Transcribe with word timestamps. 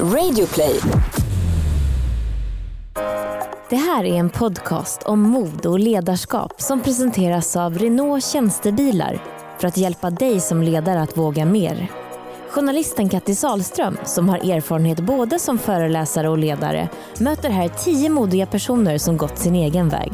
Radioplay. 0.00 0.80
Det 3.70 3.76
här 3.76 4.04
är 4.04 4.14
en 4.14 4.30
podcast 4.30 5.02
om 5.02 5.20
mod 5.20 5.66
och 5.66 5.78
ledarskap 5.78 6.60
som 6.60 6.80
presenteras 6.80 7.56
av 7.56 7.78
Renault 7.78 8.24
Tjänstebilar 8.24 9.22
för 9.58 9.68
att 9.68 9.76
hjälpa 9.76 10.10
dig 10.10 10.40
som 10.40 10.62
ledare 10.62 11.02
att 11.02 11.16
våga 11.16 11.44
mer. 11.44 11.90
Journalisten 12.50 13.08
Kattis 13.08 13.40
Salström, 13.40 13.96
som 14.04 14.28
har 14.28 14.50
erfarenhet 14.50 15.00
både 15.00 15.38
som 15.38 15.58
föreläsare 15.58 16.28
och 16.28 16.38
ledare, 16.38 16.88
möter 17.18 17.50
här 17.50 17.68
tio 17.68 18.10
modiga 18.10 18.46
personer 18.46 18.98
som 18.98 19.16
gått 19.16 19.38
sin 19.38 19.54
egen 19.54 19.88
väg. 19.88 20.12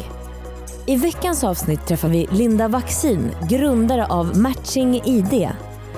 I 0.86 0.96
veckans 0.96 1.44
avsnitt 1.44 1.86
träffar 1.86 2.08
vi 2.08 2.28
Linda 2.30 2.68
Vaccin, 2.68 3.30
grundare 3.48 4.06
av 4.06 4.38
Matching 4.38 5.02
ID, 5.04 5.48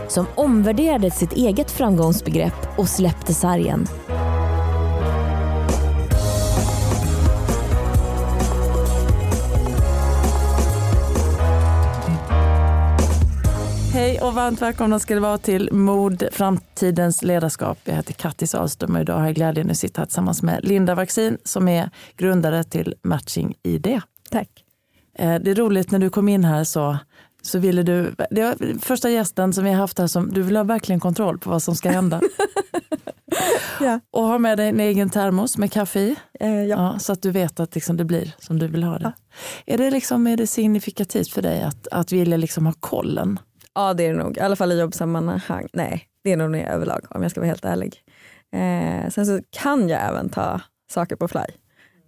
som 0.09 0.27
omvärderade 0.35 1.11
sitt 1.11 1.33
eget 1.33 1.71
framgångsbegrepp 1.71 2.79
och 2.79 2.89
släppte 2.89 3.35
sargen. 3.35 3.87
Hej 13.95 14.21
och 14.21 14.35
varmt 14.35 14.63
välkomna 14.63 14.99
ska 14.99 15.15
det 15.15 15.21
vara 15.21 15.39
till 15.39 15.73
Mod, 15.73 16.25
framtidens 16.33 17.23
ledarskap. 17.23 17.79
Jag 17.85 17.95
heter 17.95 18.13
Katti 18.13 18.47
Sahlström 18.47 18.95
och 18.95 19.01
idag 19.01 19.19
har 19.19 19.27
jag 19.27 19.35
glädjen 19.35 19.71
att 19.71 19.77
sitta 19.79 20.01
här 20.01 20.07
tillsammans 20.07 20.43
med 20.43 20.65
Linda 20.65 20.95
Vaccin 20.95 21.39
som 21.45 21.69
är 21.69 21.91
grundare 22.17 22.65
till 22.65 22.95
Matching 23.03 23.55
ID. 23.63 24.01
Tack. 24.31 24.49
Eh, 25.19 25.35
det 25.35 25.51
är 25.51 25.55
roligt 25.55 25.91
när 25.91 25.99
du 25.99 26.11
kom 26.11 26.29
in 26.29 26.45
här 26.45 26.65
så, 26.65 26.99
så 27.43 27.59
ville 27.59 27.83
du, 27.83 28.15
det 28.31 28.43
var 28.43 28.79
första 28.79 29.11
gästen 29.11 29.53
som 29.53 29.65
vi 29.65 29.71
har 29.71 29.77
haft 29.77 29.99
här 29.99 30.07
som, 30.07 30.33
du 30.33 30.43
vill 30.43 30.57
ha 30.57 30.65
verkligen 30.65 31.01
kontroll 31.01 31.39
på 31.39 31.51
vad 31.51 31.63
som 31.63 31.75
ska 31.75 31.91
hända. 31.91 32.21
Ja. 33.81 34.01
Och 34.11 34.23
har 34.23 34.39
med 34.39 34.59
dig 34.59 34.69
en 34.69 34.81
egen 34.81 35.11
termos 35.11 35.59
med 35.59 35.73
kaffe 35.73 36.01
i. 36.01 36.17
Eh, 36.41 36.65
ja. 36.65 36.93
Ja, 36.93 36.99
så 36.99 37.13
att 37.13 37.23
du 37.23 37.31
vet 37.31 37.61
att 37.61 37.75
liksom 37.75 37.97
det 37.97 38.05
blir 38.05 38.35
som 38.39 38.59
du 38.59 38.67
vill 38.67 38.83
ha 38.83 38.99
det. 38.99 39.13
Är, 39.67 39.79
det 39.79 39.91
liksom, 39.91 40.27
är 40.27 40.37
det 40.37 40.47
signifikativt 40.47 41.29
för 41.29 41.43
dig 41.43 41.63
att, 41.63 41.89
att 41.89 42.13
vilja 42.13 42.37
liksom 42.37 42.67
ha 42.67 42.73
kollen? 42.81 43.39
Ja 43.75 43.95
det 43.95 44.07
är 44.07 44.13
det 44.13 44.19
nog, 44.19 44.37
i 44.37 44.41
alla 44.41 44.57
fall 44.57 44.73
i 44.73 44.81
jobbsammanhang. 44.81 45.69
Nej, 45.73 46.07
det 46.25 46.33
är 46.33 46.37
nog 46.37 46.53
det 46.53 46.63
överlag 46.63 47.01
om 47.11 47.23
jag 47.23 47.31
ska 47.31 47.41
vara 47.41 47.49
helt 47.49 47.65
ärlig. 47.65 48.03
Eh, 48.53 49.11
sen 49.11 49.27
så 49.27 49.41
kan 49.51 49.89
jag 49.89 50.03
även 50.03 50.29
ta 50.29 50.61
saker 50.93 51.17
på 51.17 51.29
fly. 51.29 51.41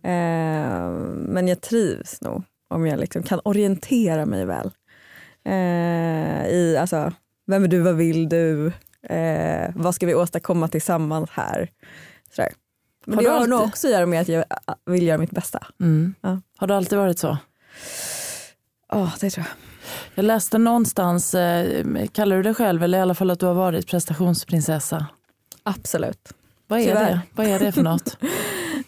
Eh, 0.03 0.91
men 1.13 1.49
jag 1.49 1.61
trivs 1.61 2.21
nog 2.21 2.43
om 2.71 2.87
jag 2.87 3.01
liksom 3.01 3.23
kan 3.23 3.41
orientera 3.45 4.27
mig 4.27 4.45
väl. 4.45 4.71
Eh, 5.45 6.47
I 6.47 6.77
alltså, 6.81 7.13
vem 7.47 7.65
är 7.65 7.69
du, 7.69 7.81
vad 7.81 7.97
vill 7.97 8.29
du, 8.29 8.73
eh, 9.09 9.71
vad 9.75 9.95
ska 9.95 10.07
vi 10.07 10.15
åstadkomma 10.15 10.69
tillsammans 10.69 11.31
här. 11.31 11.71
Sådär. 12.37 12.53
Men 13.07 13.15
Har 13.19 13.23
det 13.23 13.29
du 13.29 13.35
har 13.35 13.47
nog 13.47 13.61
också 13.61 13.87
att 13.87 13.93
göra 13.93 14.07
med 14.07 14.21
att 14.21 14.29
jag 14.29 14.45
vill 14.87 15.03
göra 15.03 15.19
mitt 15.19 15.31
bästa. 15.31 15.67
Mm. 15.81 16.15
Ja. 16.21 16.41
Har 16.57 16.67
det 16.67 16.77
alltid 16.77 16.99
varit 16.99 17.19
så? 17.19 17.39
Ja, 18.89 19.13
det 19.21 19.31
tror 19.31 19.47
jag. 19.47 19.57
Jag 20.15 20.25
läste 20.25 20.59
någonstans, 20.59 21.35
eh, 21.35 21.85
kallar 22.13 22.37
du 22.37 22.43
dig 22.43 22.55
själv 22.55 22.83
eller 22.83 22.99
i 22.99 23.01
alla 23.01 23.15
fall 23.15 23.31
att 23.31 23.41
du 23.41 23.47
har 23.47 23.55
varit 23.55 23.87
prestationsprinsessa? 23.87 25.07
Absolut. 25.63 26.33
Vad 26.67 26.81
är 26.81 26.85
Tyvärr. 26.85 27.11
det? 27.11 27.21
Vad 27.35 27.47
är 27.47 27.59
det 27.59 27.73
för 27.73 27.83
något? 27.83 28.17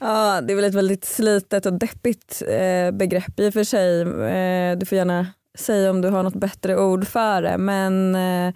Ja, 0.00 0.40
det 0.40 0.52
är 0.52 0.54
väl 0.54 0.64
ett 0.64 0.74
väldigt 0.74 1.04
slitet 1.04 1.66
och 1.66 1.72
deppigt 1.72 2.42
eh, 2.48 2.90
begrepp 2.90 3.40
i 3.40 3.48
och 3.48 3.52
för 3.52 3.64
sig. 3.64 4.00
Eh, 4.02 4.78
du 4.78 4.86
får 4.86 4.98
gärna 4.98 5.26
säga 5.56 5.90
om 5.90 6.00
du 6.00 6.08
har 6.08 6.22
något 6.22 6.34
bättre 6.34 6.80
ord 6.80 7.06
för 7.06 7.42
det. 7.42 7.58
Men 7.58 8.14
eh, 8.14 8.54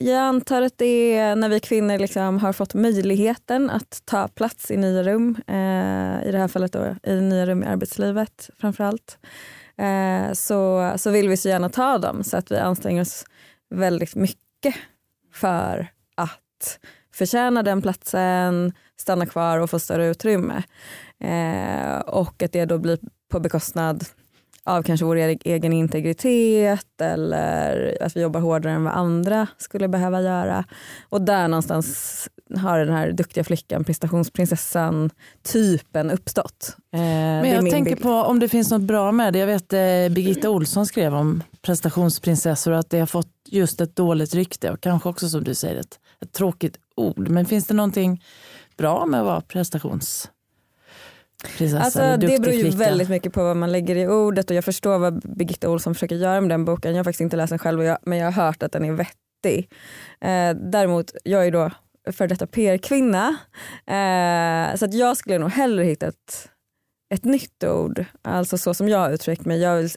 jag 0.00 0.18
antar 0.18 0.62
att 0.62 0.78
det 0.78 1.16
är 1.16 1.36
när 1.36 1.48
vi 1.48 1.60
kvinnor 1.60 1.98
liksom 1.98 2.38
har 2.38 2.52
fått 2.52 2.74
möjligheten 2.74 3.70
att 3.70 4.02
ta 4.04 4.28
plats 4.28 4.70
i 4.70 4.76
nya 4.76 5.02
rum. 5.02 5.36
Eh, 5.46 6.28
I 6.28 6.32
det 6.32 6.38
här 6.38 6.48
fallet 6.48 6.72
då, 6.72 6.96
i 7.02 7.20
nya 7.20 7.46
rum 7.46 7.62
i 7.62 7.66
arbetslivet 7.66 8.50
framförallt. 8.58 9.18
Eh, 9.76 10.32
så, 10.32 10.92
så 10.96 11.10
vill 11.10 11.28
vi 11.28 11.36
så 11.36 11.48
gärna 11.48 11.68
ta 11.68 11.98
dem 11.98 12.24
så 12.24 12.36
att 12.36 12.50
vi 12.50 12.56
anstränger 12.56 13.02
oss 13.02 13.24
väldigt 13.70 14.14
mycket 14.14 14.74
för 15.32 15.88
att 16.14 16.78
förtjäna 17.14 17.62
den 17.62 17.82
platsen, 17.82 18.72
stanna 18.96 19.26
kvar 19.26 19.58
och 19.58 19.70
få 19.70 19.78
större 19.78 20.06
utrymme. 20.06 20.62
Eh, 21.20 21.98
och 21.98 22.42
att 22.42 22.52
det 22.52 22.64
då 22.64 22.78
blir 22.78 22.98
på 23.30 23.40
bekostnad 23.40 24.04
av 24.64 24.82
kanske 24.82 25.06
vår 25.06 25.16
egen 25.44 25.72
integritet 25.72 27.00
eller 27.00 27.98
att 28.00 28.16
vi 28.16 28.20
jobbar 28.20 28.40
hårdare 28.40 28.72
än 28.72 28.84
vad 28.84 28.92
andra 28.92 29.46
skulle 29.56 29.88
behöva 29.88 30.22
göra. 30.22 30.64
Och 31.08 31.22
där 31.22 31.48
någonstans 31.48 32.28
har 32.56 32.78
den 32.78 32.94
här 32.94 33.12
duktiga 33.12 33.44
flickan, 33.44 33.84
prestationsprinsessan 33.84 35.10
typen 35.42 36.10
uppstått. 36.10 36.76
Eh, 36.92 37.00
Men 37.00 37.50
jag 37.50 37.70
tänker 37.70 37.90
bild. 37.90 38.02
på 38.02 38.12
om 38.12 38.40
det 38.40 38.48
finns 38.48 38.70
något 38.70 38.82
bra 38.82 39.12
med 39.12 39.32
det. 39.32 39.38
Jag 39.38 39.46
vet 39.46 39.72
eh, 39.72 39.78
Birgitta 40.14 40.50
Olsson 40.50 40.86
skrev 40.86 41.14
om 41.14 41.42
prestationsprinsessor 41.62 42.72
och 42.72 42.78
att 42.78 42.90
det 42.90 42.98
har 42.98 43.06
fått 43.06 43.28
just 43.48 43.80
ett 43.80 43.96
dåligt 43.96 44.34
rykte 44.34 44.70
och 44.70 44.80
kanske 44.80 45.08
också 45.08 45.28
som 45.28 45.44
du 45.44 45.54
säger 45.54 45.80
ett, 45.80 45.98
ett 46.20 46.32
tråkigt 46.32 46.76
ord. 46.96 47.28
Men 47.28 47.46
finns 47.46 47.66
det 47.66 47.74
någonting 47.74 48.22
bra 48.76 49.06
med 49.06 49.20
att 49.20 49.26
vara 49.26 49.40
prestationsprinsessa? 51.44 51.84
Alltså, 51.84 52.26
det 52.26 52.40
beror 52.40 52.54
ju 52.54 52.60
flicka? 52.60 52.76
väldigt 52.76 53.08
mycket 53.08 53.32
på 53.32 53.44
vad 53.44 53.56
man 53.56 53.72
lägger 53.72 53.96
i 53.96 54.06
ordet 54.06 54.50
och 54.50 54.56
jag 54.56 54.64
förstår 54.64 54.98
vad 54.98 55.36
Birgitta 55.36 55.70
Olsson 55.70 55.94
försöker 55.94 56.16
göra 56.16 56.40
med 56.40 56.50
den 56.50 56.64
boken. 56.64 56.90
Jag 56.92 56.98
har 56.98 57.04
faktiskt 57.04 57.20
inte 57.20 57.36
läst 57.36 57.50
den 57.50 57.58
själv 57.58 57.96
men 58.02 58.18
jag 58.18 58.32
har 58.32 58.44
hört 58.44 58.62
att 58.62 58.72
den 58.72 58.84
är 58.84 58.92
vettig. 58.92 59.70
Eh, 60.20 60.56
däremot, 60.70 61.12
jag 61.24 61.46
är 61.46 61.50
då 61.50 61.70
för 62.12 62.28
detta 62.28 62.46
PR-kvinna 62.46 63.36
eh, 63.86 64.76
så 64.76 64.84
att 64.84 64.94
jag 64.94 65.16
skulle 65.16 65.38
nog 65.38 65.50
hellre 65.50 65.84
hitta 65.84 66.06
ett, 66.06 66.48
ett 67.14 67.24
nytt 67.24 67.64
ord, 67.64 68.04
alltså 68.22 68.58
så 68.58 68.74
som 68.74 68.88
jag 68.88 68.98
har 68.98 69.10
uttryckt 69.10 69.44
mig. 69.44 69.60
Jag 69.60 69.76
vill 69.76 69.90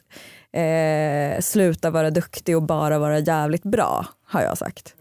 eh, 0.52 1.40
sluta 1.40 1.90
vara 1.90 2.10
duktig 2.10 2.56
och 2.56 2.62
bara 2.62 2.98
vara 2.98 3.18
jävligt 3.18 3.62
bra 3.62 4.06
har 4.24 4.42
jag 4.42 4.58
sagt. 4.58 4.94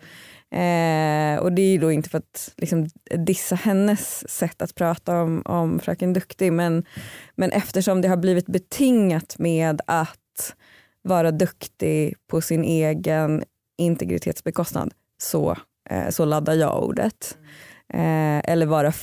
Eh, 0.51 1.39
och 1.39 1.51
det 1.51 1.61
är 1.61 1.71
ju 1.71 1.77
då 1.77 1.91
inte 1.91 2.09
för 2.09 2.17
att 2.17 2.53
liksom, 2.57 2.87
dissa 3.09 3.55
hennes 3.55 4.29
sätt 4.29 4.61
att 4.61 4.75
prata 4.75 5.21
om, 5.21 5.41
om 5.45 5.79
Fröken 5.79 6.13
Duktig 6.13 6.53
men, 6.53 6.85
men 7.35 7.51
eftersom 7.51 8.01
det 8.01 8.07
har 8.07 8.17
blivit 8.17 8.47
betingat 8.47 9.35
med 9.39 9.81
att 9.87 10.55
vara 11.01 11.31
duktig 11.31 12.15
på 12.27 12.41
sin 12.41 12.63
egen 12.63 13.43
integritetsbekostnad 13.77 14.93
så, 15.21 15.57
eh, 15.89 16.09
så 16.09 16.25
laddar 16.25 16.53
jag 16.53 16.83
ordet. 16.83 17.37
Eh, 17.93 18.49
eller 18.49 18.65
vara 18.65 18.93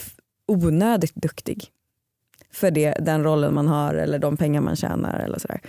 onödigt 0.49 1.15
duktig 1.15 1.71
för 2.55 2.71
det, 2.71 2.95
den 3.01 3.25
rollen 3.25 3.55
man 3.55 3.69
har 3.69 3.95
eller 3.95 4.19
de 4.19 4.37
pengar 4.37 4.61
man 4.61 4.77
tjänar 4.77 5.19
eller 5.19 5.39
sådär. 5.39 5.61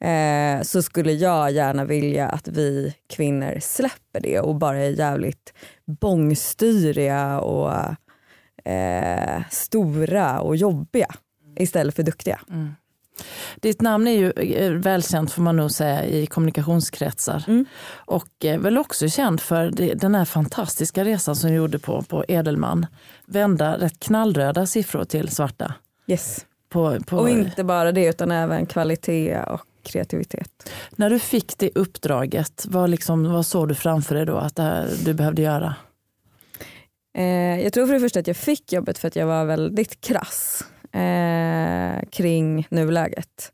Eh, 0.00 0.62
så 0.62 0.82
skulle 0.82 1.12
jag 1.12 1.50
gärna 1.50 1.84
vilja 1.84 2.28
att 2.28 2.48
vi 2.48 2.94
kvinnor 3.08 3.58
släpper 3.60 4.20
det 4.20 4.40
och 4.40 4.54
bara 4.54 4.78
är 4.78 4.90
jävligt 4.90 5.54
bångstyriga 6.00 7.40
och 7.40 7.72
eh, 8.64 9.42
stora 9.50 10.40
och 10.40 10.56
jobbiga 10.56 11.08
istället 11.56 11.94
för 11.94 12.02
duktiga. 12.02 12.40
Mm. 12.50 12.74
Ditt 13.60 13.80
namn 13.80 14.08
är 14.08 14.12
ju 14.12 14.30
eh, 14.30 14.72
välkänt 14.72 15.32
får 15.32 15.42
man 15.42 15.56
nog 15.56 15.70
säga 15.70 16.04
i 16.04 16.26
kommunikationskretsar. 16.26 17.44
Mm. 17.48 17.64
Och 17.92 18.44
eh, 18.44 18.60
väl 18.60 18.78
också 18.78 19.08
känd 19.08 19.40
för 19.40 19.70
den 19.94 20.14
här 20.14 20.24
fantastiska 20.24 21.04
resan 21.04 21.36
som 21.36 21.50
du 21.50 21.56
gjorde 21.56 21.78
på, 21.78 22.02
på 22.02 22.24
Edelman. 22.28 22.86
Vända 23.26 23.78
rätt 23.78 24.00
knallröda 24.00 24.66
siffror 24.66 25.04
till 25.04 25.28
svarta. 25.28 25.74
Yes. 26.10 26.46
På, 26.68 26.98
på, 27.06 27.16
Och 27.16 27.30
inte 27.30 27.64
bara 27.64 27.92
det 27.92 28.06
utan 28.06 28.30
även 28.30 28.66
kvalitet 28.66 29.42
och 29.42 29.66
kreativitet. 29.82 30.70
När 30.90 31.10
du 31.10 31.18
fick 31.18 31.58
det 31.58 31.70
uppdraget, 31.74 32.66
vad, 32.68 32.90
liksom, 32.90 33.32
vad 33.32 33.46
såg 33.46 33.68
du 33.68 33.74
framför 33.74 34.14
dig 34.14 34.26
då 34.26 34.36
att 34.36 34.58
här, 34.58 34.88
du 35.04 35.14
behövde 35.14 35.42
göra? 35.42 35.74
Eh, 37.18 37.60
jag 37.60 37.72
tror 37.72 37.86
för 37.86 37.94
det 37.94 38.00
första 38.00 38.20
att 38.20 38.26
jag 38.26 38.36
fick 38.36 38.72
jobbet 38.72 38.98
för 38.98 39.08
att 39.08 39.16
jag 39.16 39.26
var 39.26 39.44
väldigt 39.44 40.00
krass 40.00 40.64
eh, 40.92 42.08
kring 42.10 42.66
nuläget. 42.70 43.52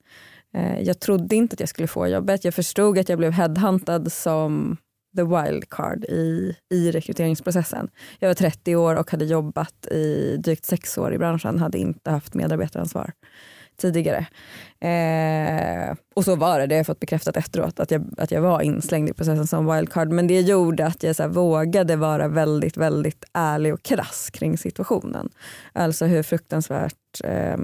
Eh, 0.57 0.81
jag 0.81 1.01
trodde 1.01 1.37
inte 1.37 1.55
att 1.55 1.61
jag 1.61 1.69
skulle 1.69 1.89
få 1.89 2.07
jobbet. 2.07 2.45
Jag 2.45 2.55
förstod 2.55 2.99
att 2.99 3.09
jag 3.09 3.19
blev 3.19 3.33
headhuntad 3.33 4.13
som 4.13 4.77
the 5.17 5.25
wildcard 5.25 6.05
i, 6.05 6.57
i 6.71 6.91
rekryteringsprocessen. 6.91 7.89
Jag 8.19 8.29
var 8.29 8.35
30 8.35 8.77
år 8.77 8.97
och 8.97 9.11
hade 9.11 9.25
jobbat 9.25 9.87
i 9.87 10.37
drygt 10.37 10.65
sex 10.65 10.99
år 10.99 11.15
i 11.15 11.19
branschen, 11.19 11.59
hade 11.59 11.79
inte 11.79 12.11
haft 12.11 12.35
medarbetaransvar 12.35 13.13
tidigare. 13.77 14.27
Eh, 14.81 15.97
och 16.15 16.25
så 16.25 16.37
var 16.37 16.61
det, 16.61 16.67
det 16.67 16.75
har 16.75 16.79
jag 16.79 16.87
fått 16.87 17.01
bekräftat 17.01 17.37
efteråt, 17.37 17.81
att 17.81 17.91
jag, 17.91 18.15
att 18.19 18.31
jag 18.31 18.41
var 18.41 18.61
inslängd 18.61 19.09
i 19.09 19.13
processen 19.13 19.47
som 19.47 19.75
wildcard. 19.75 20.09
Men 20.09 20.27
det 20.27 20.41
gjorde 20.41 20.87
att 20.87 21.03
jag 21.03 21.17
så 21.17 21.23
här, 21.23 21.31
vågade 21.31 21.97
vara 21.97 22.29
väldigt, 22.29 22.77
väldigt 22.77 23.25
ärlig 23.33 23.75
och 23.75 23.83
krass 23.83 24.31
kring 24.33 24.59
situationen. 24.59 25.29
Alltså 25.73 26.05
hur 26.05 26.23
fruktansvärt 26.23 27.21
eh, 27.25 27.57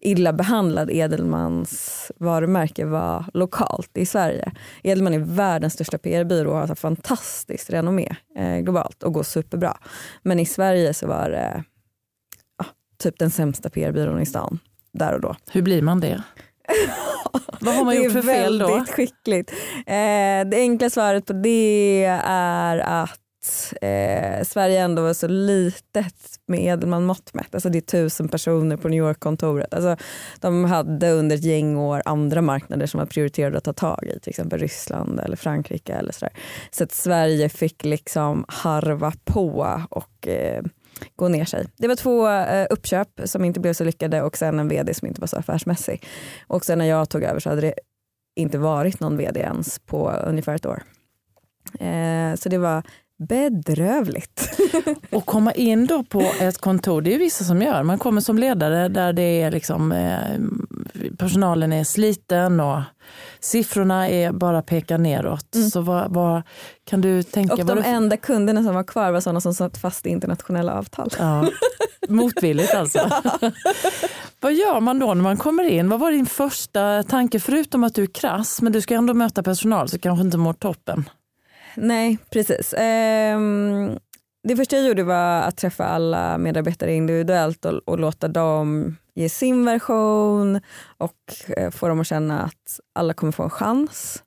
illa 0.00 0.32
behandlad 0.32 0.90
Edelmans 0.90 2.12
varumärke 2.16 2.84
var 2.84 3.24
lokalt 3.34 3.90
i 3.98 4.06
Sverige. 4.06 4.52
Edelman 4.82 5.14
är 5.14 5.18
världens 5.18 5.72
största 5.72 5.98
PR-byrå 5.98 6.50
och 6.50 6.56
har 6.56 6.72
ett 6.72 6.78
fantastiskt 6.78 7.70
renommé 7.70 8.16
eh, 8.36 8.58
globalt 8.58 9.02
och 9.02 9.12
går 9.12 9.22
superbra. 9.22 9.76
Men 10.22 10.40
i 10.40 10.46
Sverige 10.46 10.94
så 10.94 11.06
var 11.06 11.30
det 11.30 11.64
ja, 12.58 12.64
typ 13.02 13.18
den 13.18 13.30
sämsta 13.30 13.70
PR-byrån 13.70 14.20
i 14.20 14.26
stan 14.26 14.58
där 14.92 15.14
och 15.14 15.20
då. 15.20 15.36
Hur 15.52 15.62
blir 15.62 15.82
man 15.82 16.00
det? 16.00 16.22
Vad 17.60 17.74
har 17.74 17.84
man 17.84 17.96
gjort 17.96 18.12
för 18.12 18.22
fel 18.22 18.58
då? 18.58 18.66
Det 18.66 18.72
är 18.72 18.76
väldigt 18.76 18.94
skickligt. 18.94 19.52
Eh, 19.86 20.50
det 20.50 20.56
enkla 20.56 20.90
svaret 20.90 21.26
på 21.26 21.32
det 21.32 22.04
är 22.24 22.78
att 22.78 23.20
eh, 23.82 24.44
Sverige 24.44 24.80
ändå 24.80 25.02
var 25.02 25.14
så 25.14 25.28
litet 25.28 26.14
med 26.46 26.60
Edelman 26.60 27.04
mått 27.04 27.34
mätt. 27.34 27.54
Alltså 27.54 27.68
det 27.68 27.78
är 27.78 27.80
tusen 27.80 28.28
personer 28.28 28.76
på 28.76 28.88
New 28.88 28.98
York-kontoret. 28.98 29.74
Alltså, 29.74 29.96
de 30.40 30.64
hade 30.64 31.10
under 31.10 31.36
ett 31.36 31.44
gäng 31.44 31.76
år 31.76 32.02
andra 32.04 32.42
marknader 32.42 32.86
som 32.86 32.98
var 32.98 33.06
prioriterade 33.06 33.58
att 33.58 33.64
ta 33.64 33.72
tag 33.72 34.04
i, 34.16 34.20
till 34.20 34.30
exempel 34.30 34.58
Ryssland 34.58 35.20
eller 35.20 35.36
Frankrike. 35.36 35.92
Eller 35.92 36.12
så 36.12 36.28
så 36.70 36.84
att 36.84 36.92
Sverige 36.92 37.48
fick 37.48 37.84
liksom 37.84 38.44
harva 38.48 39.12
på 39.24 39.78
och 39.90 40.28
eh, 40.28 40.62
gå 41.16 41.28
ner 41.28 41.44
sig. 41.44 41.66
Det 41.76 41.88
var 41.88 41.96
två 41.96 42.28
eh, 42.28 42.66
uppköp 42.70 43.20
som 43.24 43.44
inte 43.44 43.60
blev 43.60 43.72
så 43.72 43.84
lyckade 43.84 44.22
och 44.22 44.36
sen 44.36 44.58
en 44.58 44.68
vd 44.68 44.94
som 44.94 45.08
inte 45.08 45.20
var 45.20 45.28
så 45.28 45.36
affärsmässig. 45.36 46.06
Och 46.46 46.64
sen 46.64 46.78
när 46.78 46.84
jag 46.84 47.08
tog 47.08 47.22
över 47.22 47.40
så 47.40 47.48
hade 47.48 47.60
det 47.60 47.74
inte 48.36 48.58
varit 48.58 49.00
någon 49.00 49.16
vd 49.16 49.40
ens 49.40 49.78
på 49.78 50.10
ungefär 50.10 50.54
ett 50.54 50.66
år. 50.66 50.82
Eh, 51.80 52.34
så 52.34 52.48
det 52.48 52.58
var 52.58 52.82
bedrövligt. 53.18 54.58
och 55.10 55.26
komma 55.26 55.52
in 55.52 55.86
då 55.86 56.02
på 56.02 56.20
ett 56.40 56.58
kontor, 56.58 57.02
det 57.02 57.14
är 57.14 57.18
vissa 57.18 57.44
som 57.44 57.62
gör. 57.62 57.82
Man 57.82 57.98
kommer 57.98 58.20
som 58.20 58.38
ledare 58.38 58.88
där 58.88 59.12
det 59.12 59.42
är 59.42 59.50
liksom, 59.50 59.92
eh, 59.92 60.38
personalen 61.18 61.72
är 61.72 61.84
sliten 61.84 62.60
och 62.60 62.80
siffrorna 63.40 64.08
är 64.08 64.32
bara 64.32 64.62
pekar 64.62 64.98
neråt. 64.98 65.54
Mm. 65.54 65.70
Så 65.70 65.80
vad, 65.80 66.14
vad, 66.14 66.42
kan 66.84 67.00
du 67.00 67.22
tänka? 67.22 67.54
Och 67.54 67.66
de 67.66 67.74
du... 67.74 67.82
enda 67.82 68.16
kunderna 68.16 68.64
som 68.64 68.74
var 68.74 68.84
kvar 68.84 69.10
var 69.10 69.20
sådana 69.20 69.40
som 69.40 69.54
satt 69.54 69.78
fast 69.78 70.06
i 70.06 70.08
internationella 70.08 70.78
avtal. 70.78 71.10
Ja, 71.18 71.48
motvilligt 72.08 72.74
alltså. 72.74 72.98
Ja. 72.98 73.22
vad 74.40 74.54
gör 74.54 74.80
man 74.80 74.98
då 74.98 75.14
när 75.14 75.22
man 75.22 75.36
kommer 75.36 75.64
in? 75.64 75.88
Vad 75.88 76.00
var 76.00 76.10
din 76.10 76.26
första 76.26 77.02
tanke, 77.02 77.40
förutom 77.40 77.84
att 77.84 77.94
du 77.94 78.02
är 78.02 78.06
krass, 78.06 78.62
men 78.62 78.72
du 78.72 78.80
ska 78.80 78.94
ändå 78.94 79.14
möta 79.14 79.42
personal 79.42 79.88
så 79.88 79.98
kanske 79.98 80.24
inte 80.24 80.38
mår 80.38 80.52
toppen? 80.52 81.04
Nej, 81.80 82.18
precis. 82.30 82.74
Um, 82.74 83.98
det 84.42 84.56
första 84.56 84.76
jag 84.76 84.86
gjorde 84.86 85.02
var 85.02 85.42
att 85.42 85.56
träffa 85.56 85.84
alla 85.84 86.38
medarbetare 86.38 86.94
individuellt 86.94 87.64
och, 87.64 87.74
och 87.74 87.98
låta 87.98 88.28
dem 88.28 88.96
ge 89.14 89.28
sin 89.28 89.64
version 89.64 90.60
och 90.98 91.34
eh, 91.56 91.70
få 91.70 91.88
dem 91.88 92.00
att 92.00 92.06
känna 92.06 92.42
att 92.42 92.80
alla 92.92 93.14
kommer 93.14 93.32
få 93.32 93.42
en 93.42 93.50
chans. 93.50 94.22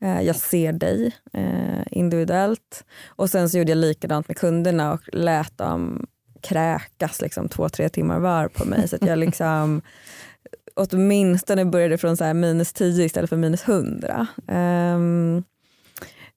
Eh, 0.00 0.22
jag 0.22 0.36
ser 0.36 0.72
dig 0.72 1.16
eh, 1.32 1.82
individuellt. 1.90 2.84
Och 3.06 3.30
sen 3.30 3.50
så 3.50 3.58
gjorde 3.58 3.70
jag 3.70 3.78
likadant 3.78 4.28
med 4.28 4.36
kunderna 4.36 4.92
och 4.92 5.00
lät 5.12 5.58
dem 5.58 6.06
kräkas 6.40 7.20
liksom, 7.20 7.48
två, 7.48 7.68
tre 7.68 7.88
timmar 7.88 8.18
var 8.18 8.48
på 8.48 8.64
mig. 8.64 8.88
Så 8.88 8.96
att 8.96 9.06
jag 9.06 9.18
liksom 9.18 9.82
åtminstone 10.74 11.64
började 11.64 11.98
från 11.98 12.16
så 12.16 12.24
här 12.24 12.34
minus 12.34 12.72
10 12.72 13.04
istället 13.04 13.30
för 13.30 13.36
minus 13.36 13.68
100. 13.68 14.26
Um, 14.36 14.56
ehm, 14.56 15.44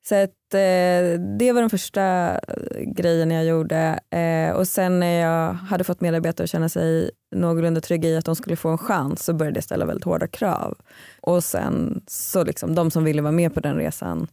så 0.07 0.15
att, 0.15 0.31
Eh, 0.55 1.19
det 1.19 1.51
var 1.51 1.61
den 1.61 1.69
första 1.69 2.31
eh, 2.31 2.81
grejen 2.85 3.31
jag 3.31 3.45
gjorde. 3.45 3.99
Eh, 4.09 4.55
och 4.55 4.67
sen 4.67 4.99
när 4.99 5.21
jag 5.21 5.53
hade 5.53 5.83
fått 5.83 6.01
medarbetare 6.01 6.43
att 6.43 6.49
känna 6.49 6.69
sig 6.69 7.11
någorlunda 7.35 7.81
trygga 7.81 8.09
i 8.09 8.17
att 8.17 8.25
de 8.25 8.35
skulle 8.35 8.55
få 8.55 8.69
en 8.69 8.77
chans 8.77 9.23
så 9.23 9.33
började 9.33 9.57
jag 9.57 9.63
ställa 9.63 9.85
väldigt 9.85 10.05
hårda 10.05 10.27
krav. 10.27 10.77
Och 11.21 11.43
sen 11.43 12.03
så 12.07 12.43
liksom 12.43 12.75
de 12.75 12.91
som 12.91 13.03
ville 13.03 13.21
vara 13.21 13.31
med 13.31 13.53
på 13.53 13.59
den 13.59 13.75
resan 13.75 14.27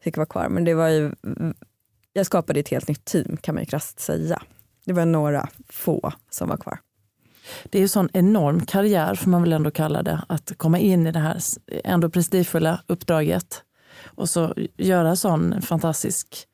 fick 0.00 0.16
vara 0.16 0.26
kvar. 0.26 0.48
Men 0.48 0.64
det 0.64 0.74
var 0.74 0.88
ju, 0.88 1.12
jag 2.12 2.26
skapade 2.26 2.60
ett 2.60 2.68
helt 2.68 2.88
nytt 2.88 3.04
team 3.04 3.36
kan 3.36 3.54
man 3.54 3.62
ju 3.62 3.66
krasst 3.66 4.00
säga. 4.00 4.42
Det 4.84 4.92
var 4.92 5.06
några 5.06 5.48
få 5.68 6.12
som 6.30 6.48
var 6.48 6.56
kvar. 6.56 6.78
Det 7.64 7.78
är 7.78 7.82
en 7.82 7.88
sån 7.88 8.08
enorm 8.12 8.66
karriär, 8.66 9.14
får 9.14 9.30
man 9.30 9.42
väl 9.42 9.52
ändå 9.52 9.70
kalla 9.70 10.02
det, 10.02 10.24
att 10.28 10.52
komma 10.56 10.78
in 10.78 11.06
i 11.06 11.12
det 11.12 11.18
här 11.18 11.38
ändå 11.84 12.10
prestigefulla 12.10 12.80
uppdraget 12.86 13.62
och 14.04 14.28
så 14.28 14.54
göra 14.76 15.16
sån 15.16 15.62
fantastisk 15.62 16.46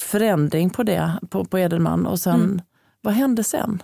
förändring 0.00 0.70
på 0.70 0.82
det, 0.82 1.12
på, 1.30 1.44
på 1.44 1.58
Edelman. 1.58 2.06
Och 2.06 2.20
sen, 2.20 2.42
mm. 2.42 2.60
vad 3.00 3.14
hände 3.14 3.44
sen? 3.44 3.82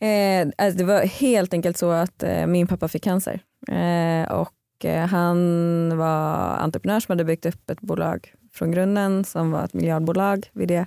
Eh, 0.00 0.48
alltså 0.58 0.78
det 0.78 0.84
var 0.84 1.00
helt 1.00 1.54
enkelt 1.54 1.76
så 1.76 1.90
att 1.90 2.22
eh, 2.22 2.46
min 2.46 2.66
pappa 2.66 2.88
fick 2.88 3.04
cancer. 3.04 3.40
Eh, 3.68 4.32
och 4.32 4.84
eh, 4.84 5.06
han 5.06 5.98
var 5.98 6.56
entreprenör 6.56 7.00
som 7.00 7.12
hade 7.12 7.24
byggt 7.24 7.46
upp 7.46 7.70
ett 7.70 7.80
bolag 7.80 8.34
från 8.52 8.70
grunden 8.70 9.24
som 9.24 9.50
var 9.50 9.64
ett 9.64 9.74
miljardbolag 9.74 10.50
vid 10.52 10.68
det, 10.68 10.86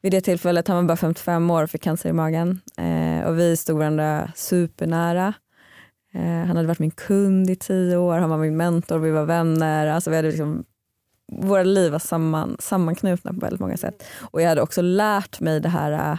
vid 0.00 0.12
det 0.12 0.20
tillfället. 0.20 0.68
Han 0.68 0.76
var 0.76 0.82
bara 0.82 0.96
55 0.96 1.50
år 1.50 1.62
och 1.62 1.70
fick 1.70 1.82
cancer 1.82 2.08
i 2.08 2.12
magen. 2.12 2.60
Eh, 2.76 3.26
och 3.26 3.38
vi 3.38 3.56
stod 3.56 3.78
varandra 3.78 4.32
supernära. 4.34 5.34
Eh, 6.12 6.46
han 6.46 6.56
hade 6.56 6.68
varit 6.68 6.78
min 6.78 6.90
kund 6.90 7.50
i 7.50 7.56
tio 7.56 7.96
år, 7.96 8.18
han 8.18 8.30
var 8.30 8.38
min 8.38 8.56
mentor, 8.56 8.98
vi 8.98 9.10
var 9.10 9.24
vänner. 9.24 9.86
Alltså 9.86 10.10
vi 10.10 10.16
hade 10.16 10.28
liksom, 10.28 10.64
våra 11.32 11.62
liv 11.62 11.92
var 11.92 11.98
samman, 11.98 12.56
sammanknutna 12.58 13.32
på 13.32 13.40
väldigt 13.40 13.60
många 13.60 13.76
sätt. 13.76 14.04
Och 14.20 14.42
jag 14.42 14.48
hade 14.48 14.62
också 14.62 14.82
lärt 14.82 15.40
mig 15.40 15.60
det 15.60 15.68
här 15.68 16.18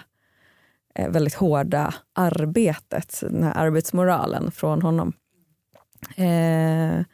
eh, 0.96 1.10
väldigt 1.10 1.36
hårda 1.36 1.94
arbetet, 2.14 3.20
den 3.22 3.44
här 3.44 3.58
arbetsmoralen 3.58 4.52
från 4.52 4.82
honom. 4.82 5.14
Eh, 6.16 7.06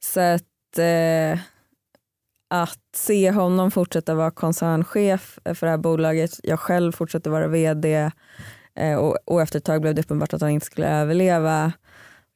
så 0.00 0.20
att, 0.20 0.78
eh, 0.78 1.38
att 2.50 2.78
se 2.94 3.30
honom 3.30 3.70
fortsätta 3.70 4.14
vara 4.14 4.30
koncernchef 4.30 5.38
för 5.44 5.66
det 5.66 5.70
här 5.70 5.78
bolaget, 5.78 6.40
jag 6.42 6.60
själv 6.60 6.92
fortsätter 6.92 7.30
vara 7.30 7.48
vd 7.48 7.94
eh, 7.94 8.10
Eh, 8.78 8.96
och, 8.96 9.16
och 9.24 9.42
efter 9.42 9.58
ett 9.58 9.64
tag 9.64 9.80
blev 9.80 9.94
det 9.94 10.00
uppenbart 10.00 10.34
att 10.34 10.40
han 10.40 10.50
inte 10.50 10.66
skulle 10.66 10.88
överleva 10.88 11.72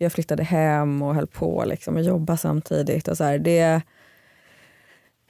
jag 0.03 0.13
flyttade 0.13 0.43
hem 0.43 1.03
och 1.03 1.15
höll 1.15 1.27
på 1.27 1.65
liksom 1.65 1.97
och 1.97 2.03
jobba 2.03 2.37
samtidigt. 2.37 3.09
Och 3.09 3.17
så 3.17 3.25
här, 3.25 3.39
det, 3.39 3.83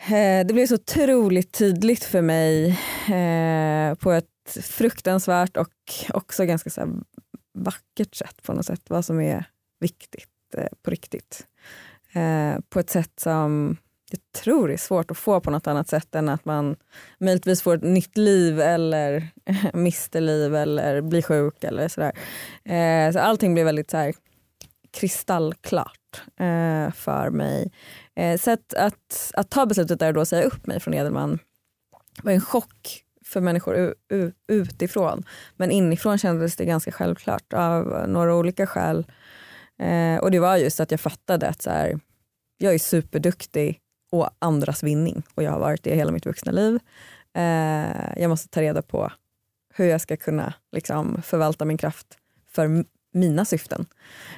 eh, 0.09 0.47
det 0.47 0.55
blev 0.55 0.67
så 0.67 0.75
otroligt 0.75 1.53
tydligt 1.53 2.05
för 2.05 2.23
mig 2.23 2.79
eh, 3.09 3.94
på 3.94 4.12
ett 4.12 4.59
fruktansvärt 4.62 5.56
och 5.56 5.73
också 6.14 6.44
ganska 6.44 6.70
så 6.70 6.81
här, 6.81 6.91
vackert 7.55 8.14
sätt 8.14 8.43
på 8.43 8.53
något 8.53 8.67
sätt 8.67 8.82
vad 8.88 9.05
som 9.05 9.20
är 9.20 9.44
viktigt 9.81 10.29
eh, 10.56 10.69
på 10.82 10.91
riktigt. 10.91 11.47
Eh, 12.12 12.61
på 12.69 12.81
ett 12.81 12.91
sätt 12.91 13.12
som 13.20 13.76
jag 14.12 14.43
tror 14.43 14.69
det 14.69 14.75
är 14.75 14.79
svårt 14.79 15.11
att 15.11 15.19
få 15.19 15.41
på 15.41 15.50
något 15.50 15.67
annat 15.67 15.88
sätt 15.88 16.14
än 16.14 16.29
att 16.29 16.44
man 16.44 16.76
möjligtvis 17.20 17.62
får 17.62 17.75
ett 17.75 17.82
nytt 17.82 18.19
liv 18.19 18.61
eller 18.61 19.29
mister 19.75 20.20
liv 20.20 20.55
eller 20.55 21.00
blir 21.00 21.23
sjuk 21.23 21.64
eller 21.64 21.88
sådär. 21.88 22.12
Eh, 22.64 23.12
så 23.12 23.19
allting 23.19 23.54
blir 23.54 23.64
väldigt 23.64 23.90
så 23.90 23.97
här, 23.97 24.14
kristallklart 24.92 26.23
eh, 26.40 26.92
för 26.92 27.31
mig. 27.31 27.73
Eh, 28.16 28.38
så 28.38 28.50
att, 28.50 28.75
att, 28.75 29.33
att, 29.35 29.50
ta 29.50 29.66
beslutet 29.66 29.99
där 29.99 30.09
och 30.09 30.14
då 30.14 30.25
säga 30.25 30.45
upp 30.45 30.66
mig 30.66 30.81
från 30.81 30.95
Edelman 30.95 31.38
var 32.23 32.33
en 32.33 32.40
chock 32.40 33.02
för 33.26 33.40
människor 33.40 33.95
utifrån. 34.49 35.25
Men 35.57 35.71
inifrån 35.71 36.19
kändes 36.19 36.57
det 36.57 36.64
ganska 36.64 36.92
självklart 36.92 37.52
av 37.52 38.04
några 38.09 38.35
olika 38.35 38.66
skäl. 38.66 39.07
Eh, 39.78 40.16
och 40.16 40.31
det 40.31 40.38
var 40.38 40.57
just 40.57 40.81
att 40.81 40.90
jag 40.90 41.00
fattade 41.00 41.49
att 41.49 41.62
så 41.62 41.71
här, 41.71 42.00
jag 42.59 42.75
är 42.75 42.78
superduktig 42.78 43.78
och 44.12 44.31
andras 44.38 44.83
vinning 44.83 45.23
och 45.35 45.42
jag 45.42 45.50
har 45.50 45.59
varit 45.59 45.83
det 45.83 45.95
hela 45.95 46.12
mitt 46.12 46.26
vuxna 46.26 46.52
liv. 46.52 46.78
Eh, 47.35 48.21
jag 48.23 48.28
måste 48.28 48.49
ta 48.49 48.61
reda 48.61 48.83
på 48.83 49.12
hur 49.75 49.87
jag 49.87 50.00
ska 50.00 50.16
kunna 50.16 50.54
liksom, 50.73 51.23
förvalta 51.23 51.64
min 51.64 51.78
kraft 51.78 52.07
för 52.50 52.85
mina 53.12 53.45
syften. 53.45 53.87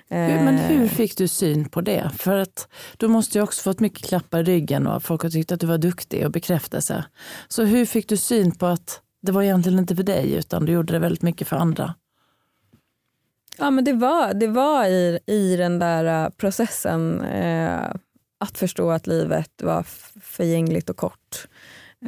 Men 0.08 0.58
hur 0.58 0.82
eh. 0.82 0.88
fick 0.88 1.16
du 1.16 1.28
syn 1.28 1.68
på 1.68 1.80
det? 1.80 2.10
För 2.18 2.38
att 2.38 2.68
du 2.96 3.08
måste 3.08 3.38
ju 3.38 3.42
också 3.42 3.62
fått 3.62 3.80
mycket 3.80 4.06
klappar 4.06 4.40
i 4.40 4.42
ryggen 4.42 4.86
och 4.86 5.02
folk 5.02 5.22
har 5.22 5.30
tyckt 5.30 5.52
att 5.52 5.60
du 5.60 5.66
var 5.66 5.78
duktig 5.78 6.24
och 6.24 6.32
bekräftelse. 6.32 7.04
Så 7.48 7.64
hur 7.64 7.86
fick 7.86 8.08
du 8.08 8.16
syn 8.16 8.52
på 8.52 8.66
att 8.66 9.00
det 9.22 9.32
var 9.32 9.42
egentligen 9.42 9.78
inte 9.78 9.96
för 9.96 10.02
dig 10.02 10.34
utan 10.34 10.66
du 10.66 10.72
gjorde 10.72 10.92
det 10.92 10.98
väldigt 10.98 11.22
mycket 11.22 11.48
för 11.48 11.56
andra? 11.56 11.94
Ja 13.58 13.70
men 13.70 13.84
det 13.84 13.92
var, 13.92 14.34
det 14.34 14.46
var 14.46 14.86
i, 14.86 15.18
i 15.26 15.56
den 15.56 15.78
där 15.78 16.24
äh, 16.24 16.30
processen 16.30 17.20
eh, 17.20 17.90
att 18.44 18.58
förstå 18.58 18.90
att 18.90 19.06
livet 19.06 19.50
var 19.62 19.82
förgängligt 20.20 20.90
och 20.90 20.96
kort. 20.96 21.48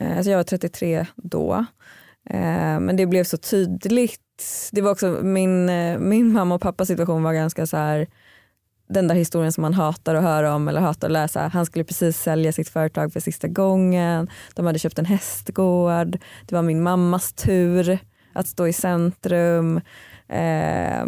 Eh, 0.01 0.17
alltså 0.17 0.31
jag 0.31 0.39
var 0.39 0.45
33 0.45 1.07
då. 1.17 1.67
Eh, 2.31 2.81
men 2.81 2.97
det 2.97 3.07
blev 3.07 3.25
så 3.25 3.37
tydligt 3.37 4.21
det 4.73 4.81
var 4.81 4.91
också 4.91 5.19
min, 5.23 5.69
eh, 5.69 5.99
min 5.99 6.33
mamma 6.33 6.55
och 6.55 6.61
pappas 6.61 6.89
situation 6.89 7.23
var 7.23 7.33
ganska 7.33 7.67
så 7.67 7.77
här 7.77 8.07
den 8.89 9.09
där 9.09 9.15
historien 9.15 9.53
som 9.53 9.63
man 9.63 9.75
hatar 9.75 10.15
att 10.15 10.23
höra 10.23 10.55
om 10.55 10.69
eller 10.69 10.81
hatar 10.81 11.09
att 11.09 11.13
läsa. 11.13 11.49
Han 11.49 11.67
skulle 11.67 11.85
precis 11.85 12.23
sälja 12.23 12.53
sitt 12.53 12.69
företag 12.69 13.13
för 13.13 13.21
sista 13.21 13.49
gången. 13.49 14.31
De 14.55 14.67
hade 14.67 14.79
köpt 14.79 14.99
en 14.99 15.05
hästgård. 15.05 16.19
Det 16.47 16.55
var 16.55 16.63
min 16.63 16.83
mammas 16.83 17.33
tur 17.33 17.99
att 18.33 18.47
stå 18.47 18.67
i 18.67 18.73
centrum. 18.73 19.81
Eh, 20.29 21.05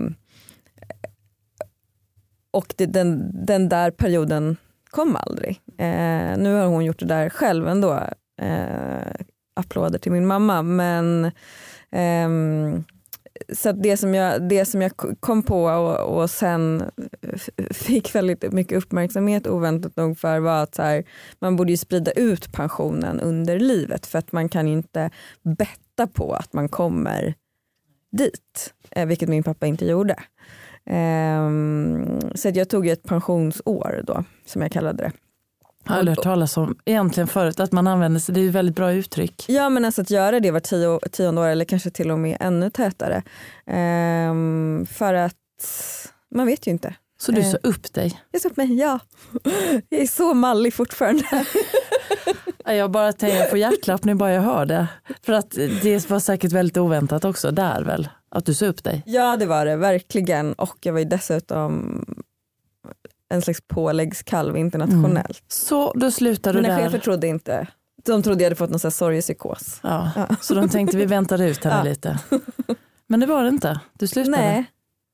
och 2.51 2.75
det, 2.77 2.87
den, 2.87 3.31
den 3.47 3.69
där 3.69 3.91
perioden 3.91 4.57
kom 4.91 5.17
aldrig. 5.17 5.61
Eh, 5.79 6.39
nu 6.39 6.55
har 6.55 6.67
hon 6.67 6.85
gjort 6.85 6.99
det 6.99 7.07
där 7.07 7.29
själv 7.29 7.69
ändå. 7.69 7.93
Eh, 8.41 9.13
applåder 9.55 9.99
till 9.99 10.13
min 10.13 10.27
mamma. 10.27 10.63
Men 10.63 11.31
ehm, 11.91 12.85
så 13.53 13.73
det 13.73 13.97
som, 13.97 14.15
jag, 14.15 14.49
det 14.49 14.65
som 14.65 14.83
jag 14.83 14.93
kom 15.21 15.43
på 15.43 15.65
och, 15.65 16.21
och 16.21 16.31
sen 16.31 16.91
fick 17.71 18.15
väldigt 18.15 18.53
mycket 18.53 18.79
uppmärksamhet 18.79 19.47
oväntat 19.47 19.97
nog 19.97 20.19
för 20.19 20.39
var 20.39 20.63
att 20.63 20.75
så 20.75 20.83
här, 20.83 21.05
man 21.39 21.57
borde 21.57 21.71
ju 21.71 21.77
sprida 21.77 22.13
ut 22.13 22.53
pensionen 22.53 23.21
under 23.21 23.59
livet 23.59 24.07
för 24.07 24.19
att 24.19 24.33
man 24.33 24.49
kan 24.49 24.69
inte 24.69 25.11
betta 25.43 26.07
på 26.07 26.33
att 26.33 26.53
man 26.53 26.69
kommer 26.69 27.35
dit, 28.13 28.75
eh, 28.91 29.07
vilket 29.07 29.29
min 29.29 29.43
pappa 29.43 29.67
inte 29.67 29.87
gjorde. 29.87 30.17
Um, 30.91 32.21
så 32.35 32.51
jag 32.55 32.69
tog 32.69 32.87
ett 32.87 33.03
pensionsår 33.03 34.03
då, 34.07 34.25
som 34.47 34.63
jag 34.63 34.73
kallade 34.73 35.03
det. 35.03 35.13
Jag 35.85 35.95
har 35.95 36.05
hört 36.05 36.23
talas 36.23 36.57
om 36.57 36.77
egentligen 36.85 37.27
förut 37.27 37.61
att 37.61 37.73
man 37.73 37.87
använder 37.87 38.21
sig, 38.21 38.35
det 38.35 38.41
är 38.41 38.49
ett 38.49 38.55
väldigt 38.55 38.77
bra 38.77 38.93
uttryck. 38.93 39.45
Ja 39.49 39.69
men 39.69 39.85
alltså 39.85 40.03
att 40.03 40.11
göra 40.11 40.41
det 40.41 40.51
var 40.51 40.61
tio, 40.61 41.01
tionde 41.13 41.41
år 41.41 41.47
eller 41.47 41.65
kanske 41.65 41.91
till 41.91 42.11
och 42.11 42.19
med 42.19 42.37
ännu 42.41 42.71
tätare. 42.71 43.23
Um, 44.31 44.87
för 44.87 45.15
att 45.15 45.35
man 46.35 46.47
vet 46.47 46.67
ju 46.67 46.71
inte. 46.71 46.95
Så 47.21 47.33
du 47.33 47.43
sa 47.43 47.59
upp 47.63 47.93
dig? 47.93 48.21
Jag 48.31 48.41
sa 48.41 48.49
upp 48.49 48.57
mig, 48.57 48.75
ja. 48.75 48.99
Jag 49.89 50.01
är 50.01 50.07
så 50.07 50.35
mallig 50.35 50.75
fortfarande. 50.75 51.25
jag 52.65 52.91
bara 52.91 53.13
tänker, 53.13 53.45
får 53.45 53.59
hjärtklapp 53.59 54.05
nu 54.05 54.15
bara 54.15 54.33
jag 54.33 54.43
hör 54.43 54.67
det. 54.67 54.87
För 55.23 55.33
att 55.33 55.51
det 55.83 56.11
var 56.11 56.21
säkert 56.21 56.53
väldigt 56.53 56.77
oväntat 56.77 57.25
också 57.25 57.51
där 57.51 57.83
väl? 57.83 58.09
Att 58.29 58.47
du 58.47 58.55
sa 58.55 58.67
upp 58.67 58.85
dig? 58.85 59.03
Ja 59.07 59.37
det 59.37 59.47
var 59.47 59.67
det 59.67 59.77
verkligen 59.77 60.53
och 60.53 60.77
jag 60.83 60.93
var 60.93 61.01
ju 61.01 61.05
dessutom 61.05 62.05
en 63.29 63.43
slags 63.43 63.61
påläggskalv 63.61 64.57
internationellt. 64.57 65.29
Mm. 65.29 65.45
Så 65.49 65.93
då 65.93 66.11
slutade 66.11 66.59
Mina 66.59 66.69
du 66.69 66.75
där? 66.75 66.77
Mina 66.77 66.91
chefer 66.91 67.05
trodde 67.05 67.27
inte. 67.27 67.67
De 68.05 68.23
trodde 68.23 68.43
jag 68.43 68.47
hade 68.47 68.57
fått 68.57 68.71
någon 68.71 68.91
sorgepsykos. 68.91 69.81
Ja, 69.83 70.11
ja. 70.17 70.37
Så 70.41 70.55
de 70.55 70.69
tänkte 70.69 70.97
vi 70.97 71.07
väntar 71.07 71.43
ut 71.43 71.65
henne 71.65 71.77
ja. 71.77 71.83
lite. 71.83 72.19
Men 73.07 73.21
det 73.21 73.27
var 73.27 73.43
det 73.43 73.49
inte? 73.49 73.81
Du 73.93 74.07
slutade? 74.07 74.37
Nej. 74.37 74.71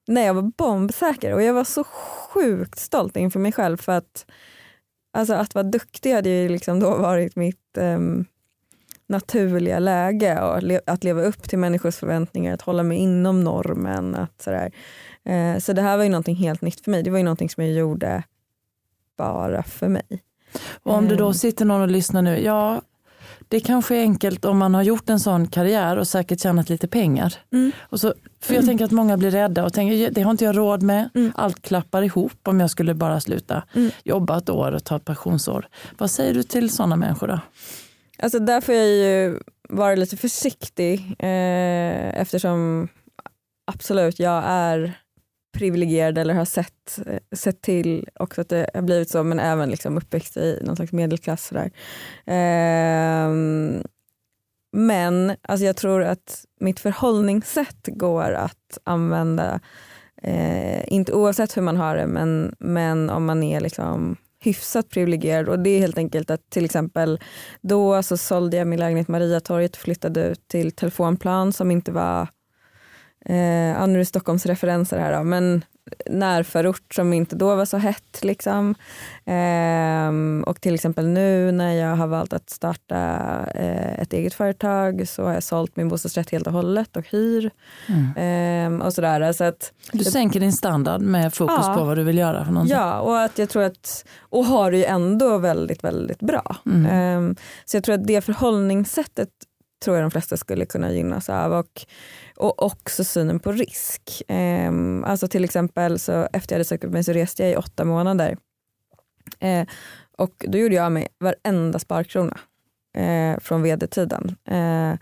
Nej, 0.06 0.26
jag 0.26 0.34
var 0.34 0.50
bombsäker 0.56 1.32
och 1.34 1.42
jag 1.42 1.54
var 1.54 1.64
så 1.64 1.84
sjukt 1.84 2.78
stolt 2.78 3.16
inför 3.16 3.40
mig 3.40 3.52
själv 3.52 3.76
för 3.76 3.92
att 3.92 4.26
alltså, 5.12 5.34
att 5.34 5.54
vara 5.54 5.62
duktig 5.62 6.12
hade 6.12 6.28
ju 6.28 6.48
liksom 6.48 6.80
då 6.80 6.96
varit 6.96 7.36
mitt 7.36 7.78
um, 7.78 8.26
naturliga 9.06 9.78
läge 9.78 10.40
och 10.40 10.80
att 10.86 11.04
leva 11.04 11.22
upp 11.22 11.42
till 11.42 11.58
människors 11.58 11.96
förväntningar, 11.96 12.54
att 12.54 12.62
hålla 12.62 12.82
mig 12.82 12.98
inom 12.98 13.44
normen. 13.44 14.14
Att 14.14 14.42
sådär. 14.42 14.72
Eh, 15.24 15.58
så 15.58 15.72
det 15.72 15.82
här 15.82 15.96
var 15.96 16.04
ju 16.04 16.10
någonting 16.10 16.36
helt 16.36 16.62
nytt 16.62 16.84
för 16.84 16.90
mig. 16.90 17.02
Det 17.02 17.10
var 17.10 17.18
ju 17.18 17.24
någonting 17.24 17.50
som 17.50 17.64
jag 17.64 17.72
gjorde 17.72 18.22
bara 19.18 19.62
för 19.62 19.88
mig. 19.88 20.22
Och 20.82 20.94
om 20.94 21.08
det 21.08 21.16
då 21.16 21.28
eh. 21.28 21.32
sitter 21.32 21.64
någon 21.64 21.80
och 21.80 21.88
lyssnar 21.88 22.22
nu, 22.22 22.38
ja 22.38 22.80
det 23.48 23.60
kanske 23.60 23.96
är 23.96 24.00
enkelt 24.00 24.44
om 24.44 24.58
man 24.58 24.74
har 24.74 24.82
gjort 24.82 25.10
en 25.10 25.20
sån 25.20 25.46
karriär 25.46 25.96
och 25.96 26.08
säkert 26.08 26.40
tjänat 26.40 26.68
lite 26.68 26.88
pengar. 26.88 27.34
Mm. 27.52 27.72
Och 27.80 28.00
så, 28.00 28.14
för 28.40 28.54
jag 28.54 28.62
mm. 28.62 28.66
tänker 28.66 28.84
att 28.84 28.90
många 28.90 29.16
blir 29.16 29.30
rädda 29.30 29.64
och 29.64 29.72
tänker 29.72 30.10
det 30.10 30.22
har 30.22 30.30
inte 30.30 30.44
jag 30.44 30.56
råd 30.56 30.82
med. 30.82 31.08
Mm. 31.14 31.32
Allt 31.34 31.62
klappar 31.62 32.02
ihop 32.02 32.48
om 32.48 32.60
jag 32.60 32.70
skulle 32.70 32.94
bara 32.94 33.20
sluta 33.20 33.62
mm. 33.74 33.90
jobba 34.04 34.38
ett 34.38 34.50
år 34.50 34.72
och 34.72 34.84
ta 34.84 34.96
ett 34.96 35.04
pensionsår. 35.04 35.68
Vad 35.98 36.10
säger 36.10 36.34
du 36.34 36.42
till 36.42 36.70
sådana 36.70 36.96
människor 36.96 37.28
då? 37.28 37.40
Alltså 38.18 38.38
där 38.38 38.60
får 38.60 38.74
jag 38.74 38.88
ju 38.88 39.38
vara 39.68 39.94
lite 39.94 40.16
försiktig 40.16 41.16
eh, 41.18 42.20
eftersom 42.20 42.88
absolut 43.66 44.18
jag 44.18 44.42
är 44.46 44.98
privilegierad 45.54 46.18
eller 46.18 46.34
har 46.34 46.44
sett, 46.44 46.98
eh, 47.06 47.36
sett 47.36 47.62
till 47.62 48.08
också 48.14 48.40
att 48.40 48.48
det 48.48 48.70
har 48.74 48.82
blivit 48.82 49.10
så 49.10 49.22
men 49.22 49.38
även 49.38 49.70
liksom 49.70 49.96
uppväxt 49.96 50.36
i 50.36 50.62
någon 50.64 50.76
slags 50.76 50.92
medelklass. 50.92 51.46
Sådär. 51.46 51.70
Eh, 52.26 53.30
men 54.76 55.36
alltså 55.42 55.66
jag 55.66 55.76
tror 55.76 56.02
att 56.02 56.44
mitt 56.60 56.80
förhållningssätt 56.80 57.88
går 57.92 58.32
att 58.32 58.78
använda, 58.84 59.60
eh, 60.22 60.92
inte 60.92 61.12
oavsett 61.12 61.56
hur 61.56 61.62
man 61.62 61.76
har 61.76 61.96
det 61.96 62.06
men, 62.06 62.54
men 62.58 63.10
om 63.10 63.24
man 63.24 63.42
är 63.42 63.60
liksom 63.60 64.16
hyfsat 64.44 64.88
privilegierad. 64.88 65.48
Och 65.48 65.58
det 65.58 65.70
är 65.70 65.80
helt 65.80 65.98
enkelt 65.98 66.30
att 66.30 66.50
till 66.50 66.64
exempel 66.64 67.20
då 67.60 68.02
så 68.02 68.16
sålde 68.16 68.56
jag 68.56 68.66
min 68.66 68.80
lägenhet 68.80 69.08
Mariatorget 69.08 69.76
och 69.76 69.82
flyttade 69.82 70.24
ut 70.24 70.48
till 70.48 70.72
Telefonplan 70.72 71.52
som 71.52 71.70
inte 71.70 71.92
var, 71.92 72.28
eh, 73.26 73.36
ja 73.36 73.86
nu 73.86 73.94
är 73.94 73.98
det 73.98 74.04
Stockholms 74.04 74.46
referenser 74.46 74.98
här 74.98 75.18
då, 75.18 75.24
men 75.24 75.64
närförort 76.10 76.94
som 76.94 77.12
inte 77.12 77.36
då 77.36 77.54
var 77.54 77.64
så 77.64 77.76
hett. 77.76 78.18
Liksom. 78.22 78.74
Ehm, 79.24 80.44
och 80.46 80.60
till 80.60 80.74
exempel 80.74 81.06
nu 81.06 81.52
när 81.52 81.72
jag 81.72 81.96
har 81.96 82.06
valt 82.06 82.32
att 82.32 82.50
starta 82.50 82.96
eh, 83.54 84.00
ett 84.00 84.12
eget 84.12 84.34
företag 84.34 85.08
så 85.08 85.24
har 85.24 85.32
jag 85.32 85.42
sålt 85.42 85.76
min 85.76 85.88
bostadsrätt 85.88 86.30
helt 86.30 86.46
och 86.46 86.52
hållet 86.52 86.96
och 86.96 87.06
hyr. 87.08 87.50
Mm. 87.88 88.12
Ehm, 88.16 88.82
och 88.82 88.92
sådär. 88.92 89.32
Så 89.32 89.44
att, 89.44 89.72
du 89.92 90.04
sänker 90.04 90.40
din 90.40 90.52
standard 90.52 91.00
med 91.00 91.34
fokus 91.34 91.56
ja, 91.62 91.74
på 91.78 91.84
vad 91.84 91.98
du 91.98 92.02
vill 92.02 92.18
göra? 92.18 92.44
För 92.44 92.52
någonting. 92.52 92.76
ja, 92.76 93.00
och 93.00 93.20
att 93.20 93.38
jag 93.38 93.48
tror 93.48 93.62
att, 93.62 94.04
och 94.20 94.44
har 94.44 94.70
det 94.70 94.76
ju 94.76 94.84
ändå 94.84 95.38
väldigt, 95.38 95.84
väldigt 95.84 96.20
bra. 96.20 96.56
Mm. 96.66 96.86
Ehm, 96.86 97.36
så 97.64 97.76
jag 97.76 97.84
tror 97.84 97.94
att 97.94 98.06
det 98.06 98.20
förhållningssättet 98.20 99.28
tror 99.84 99.96
jag 99.96 100.04
de 100.04 100.10
flesta 100.10 100.36
skulle 100.36 100.66
kunna 100.66 100.92
gynnas 100.92 101.28
av. 101.28 101.52
Och, 101.52 101.86
och 102.36 102.62
också 102.62 103.04
synen 103.04 103.40
på 103.40 103.52
risk. 103.52 104.22
Eh, 104.28 104.72
alltså 105.04 105.28
till 105.28 105.44
exempel 105.44 105.98
så 105.98 106.28
efter 106.32 106.52
jag 106.52 106.58
hade 106.58 106.64
sökt 106.64 106.84
upp 106.84 106.92
mig 106.92 107.04
så 107.04 107.12
reste 107.12 107.42
jag 107.42 107.52
i 107.52 107.56
åtta 107.56 107.84
månader. 107.84 108.36
Eh, 109.40 109.66
och 110.18 110.44
då 110.48 110.58
gjorde 110.58 110.74
jag 110.74 110.92
med 110.92 111.08
varenda 111.18 111.78
sparkrona 111.78 112.38
eh, 112.96 113.40
från 113.40 113.62
vd-tiden. 113.62 114.36
Eh, 114.48 114.92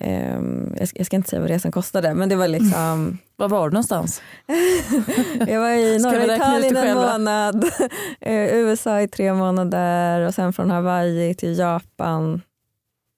ehm, 0.00 0.74
jag, 0.78 0.88
ska, 0.88 0.98
jag, 0.98 1.06
ska, 1.06 1.16
inte 1.16 1.28
säga 1.28 1.40
vad 1.40 1.50
resan 1.50 1.72
kostade 1.72 2.14
men 2.14 2.28
det 2.28 2.36
var 2.36 2.48
liksom 2.48 2.78
mm. 2.78 3.18
Var 3.36 3.48
var 3.48 3.68
du 3.68 3.72
någonstans? 3.72 4.22
jag 5.46 5.60
var 5.60 5.70
i 5.70 5.98
norra 5.98 6.36
Italien 6.36 6.76
en 6.76 6.96
månad, 6.96 7.64
eh, 8.20 8.54
USA 8.54 9.00
i 9.00 9.08
tre 9.08 9.34
månader 9.34 10.26
och 10.26 10.34
sen 10.34 10.52
från 10.52 10.70
Hawaii 10.70 11.34
till 11.34 11.58
Japan 11.58 12.42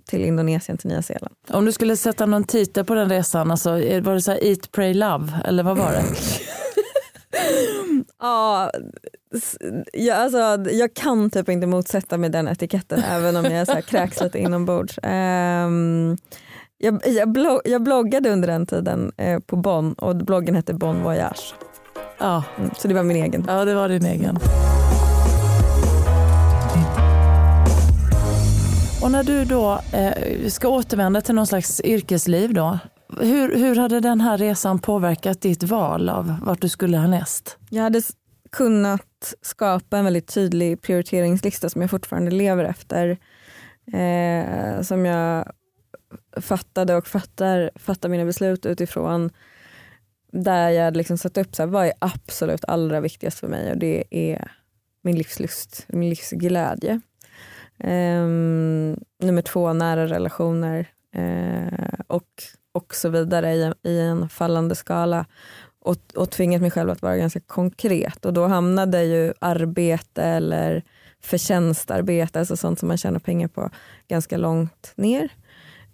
till 0.07 0.25
Indonesien 0.25 0.79
till 0.79 0.91
Nya 0.91 1.03
Zeeland. 1.03 1.35
Om 1.49 1.65
du 1.65 1.73
skulle 1.73 1.97
sätta 1.97 2.27
någon 2.27 2.45
titel 2.45 2.85
på 2.85 2.95
den 2.95 3.09
resan, 3.09 3.51
alltså, 3.51 3.71
var 3.71 4.15
det 4.15 4.23
så 4.23 4.31
här 4.31 4.45
Eat, 4.45 4.73
Pray, 4.73 4.95
Love 4.95 5.33
eller 5.45 5.63
vad 5.63 5.79
var 5.79 5.91
det? 5.93 6.03
ja, 8.21 8.71
jag, 9.93 10.17
alltså, 10.17 10.71
jag 10.71 10.95
kan 10.95 11.31
typ 11.31 11.49
inte 11.49 11.67
motsätta 11.67 12.19
mig 12.19 12.31
den 12.31 12.49
etiketten 12.49 13.03
även 13.11 13.37
om 13.37 13.45
jag 13.45 13.67
så 13.67 13.73
här 13.73 13.81
kräks 13.81 14.21
lite 14.21 14.39
inombords. 14.39 14.99
Um, 15.03 16.17
jag, 16.79 17.03
jag, 17.07 17.33
blogg, 17.33 17.61
jag 17.65 17.83
bloggade 17.83 18.31
under 18.31 18.49
den 18.49 18.67
tiden 18.67 19.13
eh, 19.17 19.41
på 19.41 19.57
Bonn 19.57 19.93
och 19.93 20.17
bloggen 20.17 20.55
hette 20.55 20.75
Bonn 20.75 21.03
Voyage. 21.03 21.55
Ja. 22.19 22.45
Mm, 22.59 22.71
så 22.79 22.89
det 22.89 22.95
var 22.95 23.03
min 23.03 23.17
egen. 23.17 23.45
Ja 23.49 23.65
det 23.65 23.75
var 23.75 23.89
din 23.89 24.07
egen. 24.07 24.39
Och 29.03 29.11
när 29.11 29.23
du 29.23 29.45
då 29.45 29.81
eh, 29.93 30.49
ska 30.49 30.69
återvända 30.69 31.21
till 31.21 31.35
någon 31.35 31.47
slags 31.47 31.81
yrkesliv 31.81 32.55
då, 32.55 32.79
hur, 33.21 33.57
hur 33.57 33.77
hade 33.77 34.01
den 34.01 34.21
här 34.21 34.39
resan 34.39 34.79
påverkat 34.79 35.41
ditt 35.41 35.63
val 35.63 36.09
av 36.09 36.35
vart 36.43 36.61
du 36.61 36.69
skulle 36.69 36.97
härnäst? 36.97 37.59
Jag 37.71 37.83
hade 37.83 38.03
kunnat 38.53 39.35
skapa 39.43 39.99
en 39.99 40.05
väldigt 40.05 40.35
tydlig 40.35 40.83
prioriteringslista 40.83 41.71
som 41.71 41.81
jag 41.81 41.91
fortfarande 41.91 42.31
lever 42.31 42.65
efter. 42.65 43.19
Eh, 43.93 44.83
som 44.83 45.07
jag 45.07 45.53
fattade 46.41 46.97
och 46.97 47.07
fattar, 47.07 47.71
fattar 47.75 48.09
mina 48.09 48.25
beslut 48.25 48.67
utifrån 48.67 49.31
där 50.33 50.71
jag 50.71 50.97
liksom 50.97 51.19
satt 51.19 51.39
upp 51.39 51.57
så 51.57 51.63
här, 51.63 51.69
vad 51.69 51.87
är 51.87 51.93
absolut 51.99 52.65
allra 52.65 53.01
viktigast 53.01 53.39
för 53.39 53.49
mig 53.49 53.73
och 53.73 53.79
det 53.79 54.05
är 54.11 54.53
min 55.03 55.17
livslust, 55.19 55.87
min 55.89 56.09
livsglädje. 56.09 57.01
Um, 57.85 58.97
nummer 59.23 59.43
två, 59.43 59.73
nära 59.73 60.07
relationer 60.07 60.87
uh, 61.17 62.01
och, 62.07 62.29
och 62.73 62.95
så 62.95 63.09
vidare 63.09 63.55
i, 63.55 63.73
i 63.83 64.01
en 64.01 64.29
fallande 64.29 64.75
skala 64.75 65.27
och, 65.81 65.97
och 66.15 66.31
tvingat 66.31 66.61
mig 66.61 66.71
själv 66.71 66.91
att 66.91 67.03
vara 67.03 67.17
ganska 67.17 67.41
konkret 67.41 68.25
och 68.25 68.33
då 68.33 68.47
hamnade 68.47 69.05
ju 69.05 69.33
arbete 69.39 70.23
eller 70.23 70.83
förtjänstarbete, 71.21 72.39
alltså 72.39 72.57
sånt 72.57 72.79
som 72.79 72.89
man 72.89 72.99
tjänar 72.99 73.19
pengar 73.19 73.49
på, 73.49 73.71
ganska 74.09 74.37
långt 74.37 74.93
ner. 74.97 75.29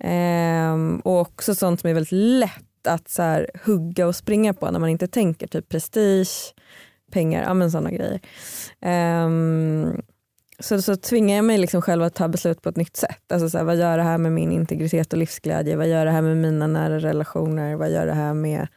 Um, 0.04 1.00
och 1.00 1.20
också 1.20 1.54
sånt 1.54 1.80
som 1.80 1.90
är 1.90 1.94
väldigt 1.94 2.12
lätt 2.12 2.86
att 2.88 3.08
så 3.08 3.22
här, 3.22 3.50
hugga 3.64 4.06
och 4.06 4.16
springa 4.16 4.54
på 4.54 4.70
när 4.70 4.80
man 4.80 4.88
inte 4.88 5.06
tänker, 5.06 5.46
typ 5.46 5.68
prestige, 5.68 6.54
pengar, 7.12 7.42
ja 7.42 7.54
men 7.54 7.70
sådana 7.70 7.90
grejer. 7.90 8.20
Um, 9.24 10.02
så, 10.60 10.82
så 10.82 10.96
tvingar 10.96 11.36
jag 11.36 11.44
mig 11.44 11.58
liksom 11.58 11.82
själv 11.82 12.02
att 12.02 12.14
ta 12.14 12.28
beslut 12.28 12.62
på 12.62 12.68
ett 12.68 12.76
nytt 12.76 12.96
sätt. 12.96 13.32
Alltså 13.32 13.50
så 13.50 13.58
här, 13.58 13.64
vad 13.64 13.76
gör 13.76 13.98
det 13.98 14.04
här 14.04 14.18
med 14.18 14.32
min 14.32 14.52
integritet 14.52 15.12
och 15.12 15.18
livsglädje? 15.18 15.76
Vad 15.76 15.88
gör 15.88 16.04
det 16.04 16.10
här 16.10 16.22
med 16.22 16.36
mina 16.36 16.66
nära 16.66 16.98
relationer? 16.98 17.74
Vad 17.74 17.90
gör 17.90 18.06
det 18.06 18.12
här 18.12 18.34
med... 18.34 18.68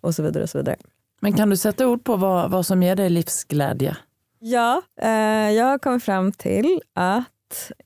Och 0.00 0.14
så 0.14 0.22
vidare. 0.22 0.42
och 0.42 0.50
så 0.50 0.58
vidare. 0.58 0.76
Men 1.20 1.32
kan 1.32 1.50
du 1.50 1.56
sätta 1.56 1.88
ord 1.88 2.04
på 2.04 2.16
vad, 2.16 2.50
vad 2.50 2.66
som 2.66 2.82
ger 2.82 2.96
dig 2.96 3.10
livsglädje? 3.10 3.96
Ja, 4.38 4.82
eh, 5.00 5.10
jag 5.50 5.64
har 5.64 5.78
kommit 5.78 6.04
fram 6.04 6.32
till 6.32 6.80
att 6.94 7.24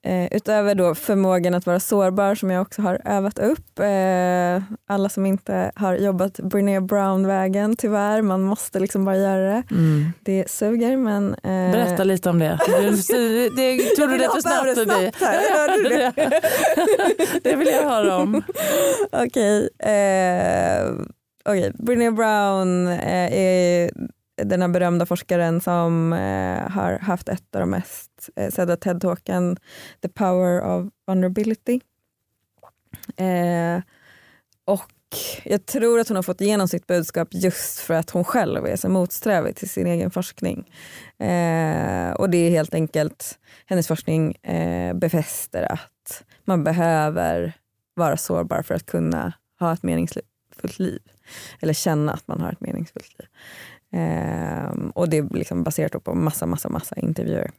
eh, 0.03 0.27
utöver 0.33 0.75
då 0.75 0.95
förmågan 0.95 1.55
att 1.55 1.67
vara 1.67 1.81
sårbar 1.81 2.35
som 2.35 2.51
jag 2.51 2.63
också 2.63 2.83
har 2.83 3.01
övat 3.05 3.39
upp, 3.39 3.79
eh, 3.79 4.63
alla 4.87 5.09
som 5.09 5.27
inte 5.27 5.73
har 5.75 5.97
jobbat 5.97 6.41
Brené 6.41 6.81
Brown-vägen 6.81 7.77
tyvärr, 7.77 8.23
man 8.23 8.43
måste 8.43 8.81
liksom 8.81 9.05
bara 9.05 9.17
göra 9.17 9.43
det. 9.43 9.63
Mm. 9.71 10.13
Det 10.23 10.51
suger 10.51 10.97
men... 10.97 11.35
Eh, 11.35 11.73
Berätta 11.73 12.05
lite 12.05 12.31
om 12.31 12.39
det. 12.39 12.59
Du, 12.67 12.91
det, 12.91 13.49
det 13.49 13.97
tog 13.97 14.09
du 14.09 14.19
det 14.19 14.29
för 14.29 14.41
snabbt 14.41 14.75
förbi? 14.75 15.11
det. 15.89 16.41
det 17.43 17.57
vill 17.57 17.69
jag 17.69 17.83
höra 17.83 18.17
om. 18.17 18.43
Okej. 19.13 19.69
Eh, 19.79 20.91
okay. 21.45 21.73
Brené 21.75 22.11
Brown 22.11 22.89
eh, 22.89 23.33
är 23.33 23.91
den 24.45 24.63
här 24.63 24.69
berömda 24.69 25.07
forskaren 25.07 25.61
som 25.61 26.13
eh, 26.13 26.71
har 26.71 26.99
haft 26.99 27.29
ett 27.29 27.55
av 27.55 27.61
de 27.61 27.71
mest 27.71 28.31
eh, 28.37 28.51
sedda 28.51 28.77
TED-talken, 28.77 29.57
The 30.03 30.09
Power 30.09 30.63
of 30.63 30.93
Vulnerability. 31.07 31.81
Eh, 33.17 33.83
och 34.65 34.91
jag 35.45 35.67
tror 35.67 36.01
att 36.01 36.09
hon 36.09 36.17
har 36.17 36.23
fått 36.23 36.41
igenom 36.41 36.69
sitt 36.69 36.87
budskap 36.87 37.29
just 37.31 37.79
för 37.79 37.95
att 37.95 38.11
hon 38.11 38.25
själv 38.25 38.67
är 38.67 38.77
så 38.77 38.89
motsträvig 38.89 39.57
till 39.57 39.71
sin 39.71 39.87
egen 39.87 40.11
forskning. 40.11 40.71
Eh, 41.19 42.11
och 42.11 42.31
det 42.31 42.39
är 42.39 42.51
helt 42.51 42.75
enkelt, 42.75 43.39
hennes 43.67 43.89
forskning 43.89 44.33
eh, 44.35 44.95
befäster 44.95 45.73
att 45.73 46.25
man 46.45 46.65
behöver 46.65 47.53
vara 47.95 48.17
sårbar 48.17 48.63
för 48.63 48.75
att 48.75 48.87
kunna 48.87 49.33
ha 49.61 49.73
ett 49.73 49.83
meningsfullt 49.83 50.79
liv. 50.79 51.03
Eller 51.61 51.73
känna 51.73 52.13
att 52.13 52.29
man 52.29 52.41
har 52.41 52.53
ett 52.53 52.61
meningsfullt 52.61 53.19
liv. 53.19 53.29
Eh, 53.93 54.71
och 54.95 55.09
det 55.09 55.17
är 55.17 55.35
liksom 55.35 55.63
baserat 55.63 56.05
på 56.05 56.15
massa, 56.15 56.47
massa, 56.47 56.69
massa 56.69 56.97
intervjuer. 56.97 57.51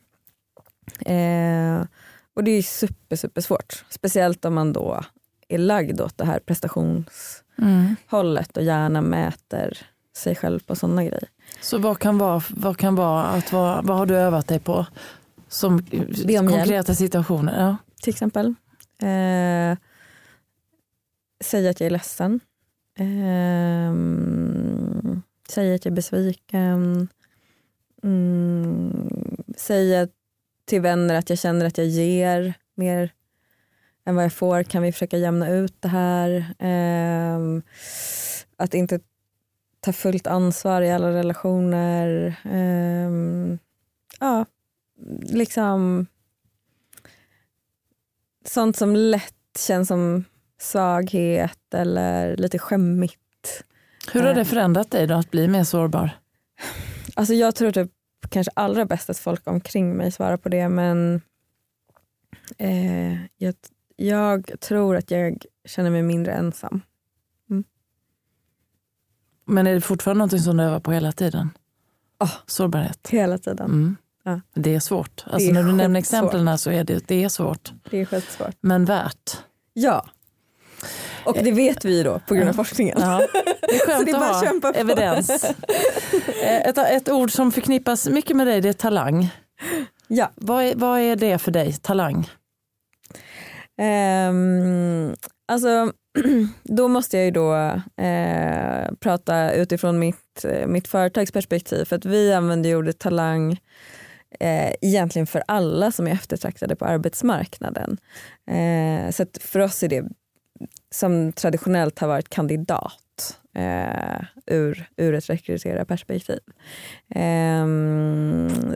Eh, 1.05 1.85
och 2.33 2.43
det 2.43 2.51
är 2.51 2.61
super, 2.61 3.15
super 3.15 3.41
svårt. 3.41 3.85
Speciellt 3.89 4.45
om 4.45 4.53
man 4.53 4.73
då 4.73 5.01
är 5.47 5.57
lagd 5.57 6.01
åt 6.01 6.17
det 6.17 6.25
här 6.25 6.39
prestationshållet 6.39 8.57
och 8.57 8.63
gärna 8.63 9.01
mäter 9.01 9.77
sig 10.17 10.35
själv 10.35 10.59
på 10.59 10.75
sådana 10.75 11.03
grejer. 11.03 11.29
Så 11.61 11.77
vad 11.77 11.99
kan 11.99 12.17
vara, 12.17 12.41
vad 12.49 12.77
kan 12.77 12.95
vara 12.95 13.23
att 13.23 13.51
vara, 13.51 13.81
vad 13.81 13.97
har 13.97 14.05
du 14.05 14.17
övat 14.17 14.47
dig 14.47 14.59
på 14.59 14.85
som 15.47 15.85
konkreta 16.25 16.95
situationer? 16.95 17.61
Ja. 17.61 17.77
Till 18.01 18.09
exempel. 18.09 18.55
Eh, 19.01 19.77
säga 21.43 21.69
att 21.69 21.79
jag 21.79 21.81
är 21.81 21.89
ledsen. 21.89 22.39
Eh, 22.97 23.93
säga 25.51 25.75
att 25.75 25.85
jag 25.85 25.91
är 25.91 25.95
besviken. 25.95 27.07
Mm, 28.03 29.43
säga 29.57 30.07
till 30.65 30.81
vänner 30.81 31.15
att 31.15 31.29
jag 31.29 31.39
känner 31.39 31.65
att 31.65 31.77
jag 31.77 31.87
ger 31.87 32.53
mer 32.75 33.13
än 34.05 34.15
vad 34.15 34.25
jag 34.25 34.33
får. 34.33 34.63
Kan 34.63 34.83
vi 34.83 34.91
försöka 34.91 35.17
jämna 35.17 35.49
ut 35.49 35.81
det 35.81 35.87
här? 35.87 36.45
Eh, 36.59 37.61
att 38.57 38.73
inte 38.73 38.99
ta 39.79 39.93
fullt 39.93 40.27
ansvar 40.27 40.81
i 40.81 40.91
alla 40.91 41.11
relationer. 41.11 42.35
Eh, 42.43 43.11
ja, 44.19 44.45
liksom 45.21 46.07
sånt 48.45 48.77
som 48.77 48.95
lätt 48.95 49.33
känns 49.67 49.87
som 49.87 50.23
svaghet 50.59 51.73
eller 51.73 52.37
lite 52.37 52.59
skämmigt 52.59 53.20
hur 54.11 54.23
har 54.23 54.33
det 54.33 54.45
förändrat 54.45 54.91
dig 54.91 55.07
då 55.07 55.15
att 55.15 55.31
bli 55.31 55.47
mer 55.47 55.63
sårbar? 55.63 56.09
Alltså 57.15 57.33
jag 57.33 57.55
tror 57.55 57.71
typ 57.71 57.91
kanske 58.29 58.51
allra 58.55 58.85
bäst 58.85 59.09
att 59.09 59.19
folk 59.19 59.47
omkring 59.47 59.97
mig 59.97 60.11
svarar 60.11 60.37
på 60.37 60.49
det 60.49 60.69
men 60.69 61.21
eh, 62.57 63.13
jag, 63.37 63.55
jag, 63.95 64.51
tror 64.59 64.95
att 64.95 65.11
jag 65.11 65.45
känner 65.65 65.89
mig 65.89 66.03
mindre 66.03 66.33
ensam. 66.33 66.81
Mm. 67.49 67.63
Men 69.45 69.67
är 69.67 69.73
det 69.73 69.81
fortfarande 69.81 70.25
något 70.25 70.41
som 70.41 70.57
du 70.57 70.63
övar 70.63 70.79
på 70.79 70.91
hela 70.91 71.11
tiden? 71.11 71.49
Oh, 72.19 72.33
Sårbarhet? 72.45 73.07
Hela 73.09 73.37
tiden. 73.37 73.65
Mm. 73.65 73.97
Ja. 74.23 74.41
Det 74.53 74.75
är 74.75 74.79
svårt. 74.79 75.23
Alltså 75.27 75.49
är 75.49 75.53
när 75.53 75.63
du 75.63 75.71
nämner 75.71 75.99
exemplen 75.99 76.57
så 76.57 76.71
är 76.71 76.83
det, 76.83 77.07
det 77.07 77.23
är 77.23 77.29
svårt. 77.29 77.73
Det 77.89 77.97
är 77.97 78.05
skitsvårt. 78.05 78.55
Men 78.61 78.85
värt. 78.85 79.37
Ja, 79.73 80.05
och 81.25 81.37
det 81.43 81.51
vet 81.51 81.85
vi 81.85 82.03
då 82.03 82.19
på 82.19 82.35
grund 82.35 82.49
av 82.49 82.53
forskningen. 82.53 82.97
Ja. 82.99 83.27
Det 83.71 83.75
är 83.75 83.87
skönt 83.87 84.05
det 84.05 84.11
är 84.11 84.15
att 84.15 84.63
ha 84.63 84.71
evidens. 84.71 85.45
Eh, 86.43 86.67
ett, 86.67 86.77
ett 86.77 87.09
ord 87.09 87.31
som 87.31 87.51
förknippas 87.51 88.07
mycket 88.07 88.35
med 88.35 88.47
dig 88.47 88.61
det 88.61 88.69
är 88.69 88.73
talang. 88.73 89.29
Ja. 90.07 90.31
Vad 90.35 90.63
är, 90.63 90.75
vad 90.75 90.99
är 90.99 91.15
det 91.15 91.37
för 91.37 91.51
dig, 91.51 91.73
talang? 91.73 92.29
Um, 93.81 95.15
alltså, 95.47 95.91
då 96.63 96.87
måste 96.87 97.17
jag 97.17 97.25
ju 97.25 97.31
då 97.31 97.55
eh, 98.03 98.91
prata 98.99 99.53
utifrån 99.53 99.99
mitt, 99.99 100.45
mitt 100.67 100.87
företagsperspektiv 100.87 101.85
för 101.85 101.95
att 101.95 102.05
vi 102.05 102.33
använder 102.33 102.75
ordet 102.75 102.99
talang 102.99 103.51
eh, 104.39 104.73
egentligen 104.81 105.27
för 105.27 105.43
alla 105.47 105.91
som 105.91 106.07
är 106.07 106.11
eftertraktade 106.11 106.75
på 106.75 106.85
arbetsmarknaden. 106.85 107.97
Eh, 108.51 109.11
så 109.11 109.25
för 109.39 109.59
oss 109.59 109.83
är 109.83 109.87
det 109.87 110.05
som 110.91 111.33
traditionellt 111.33 111.99
har 111.99 112.07
varit 112.07 112.29
kandidat 112.29 112.93
eh, 113.55 114.25
ur, 114.45 114.89
ur 114.97 115.13
ett 115.13 115.29
rekryterarperspektiv. 115.29 116.39
Eh, 117.09 117.67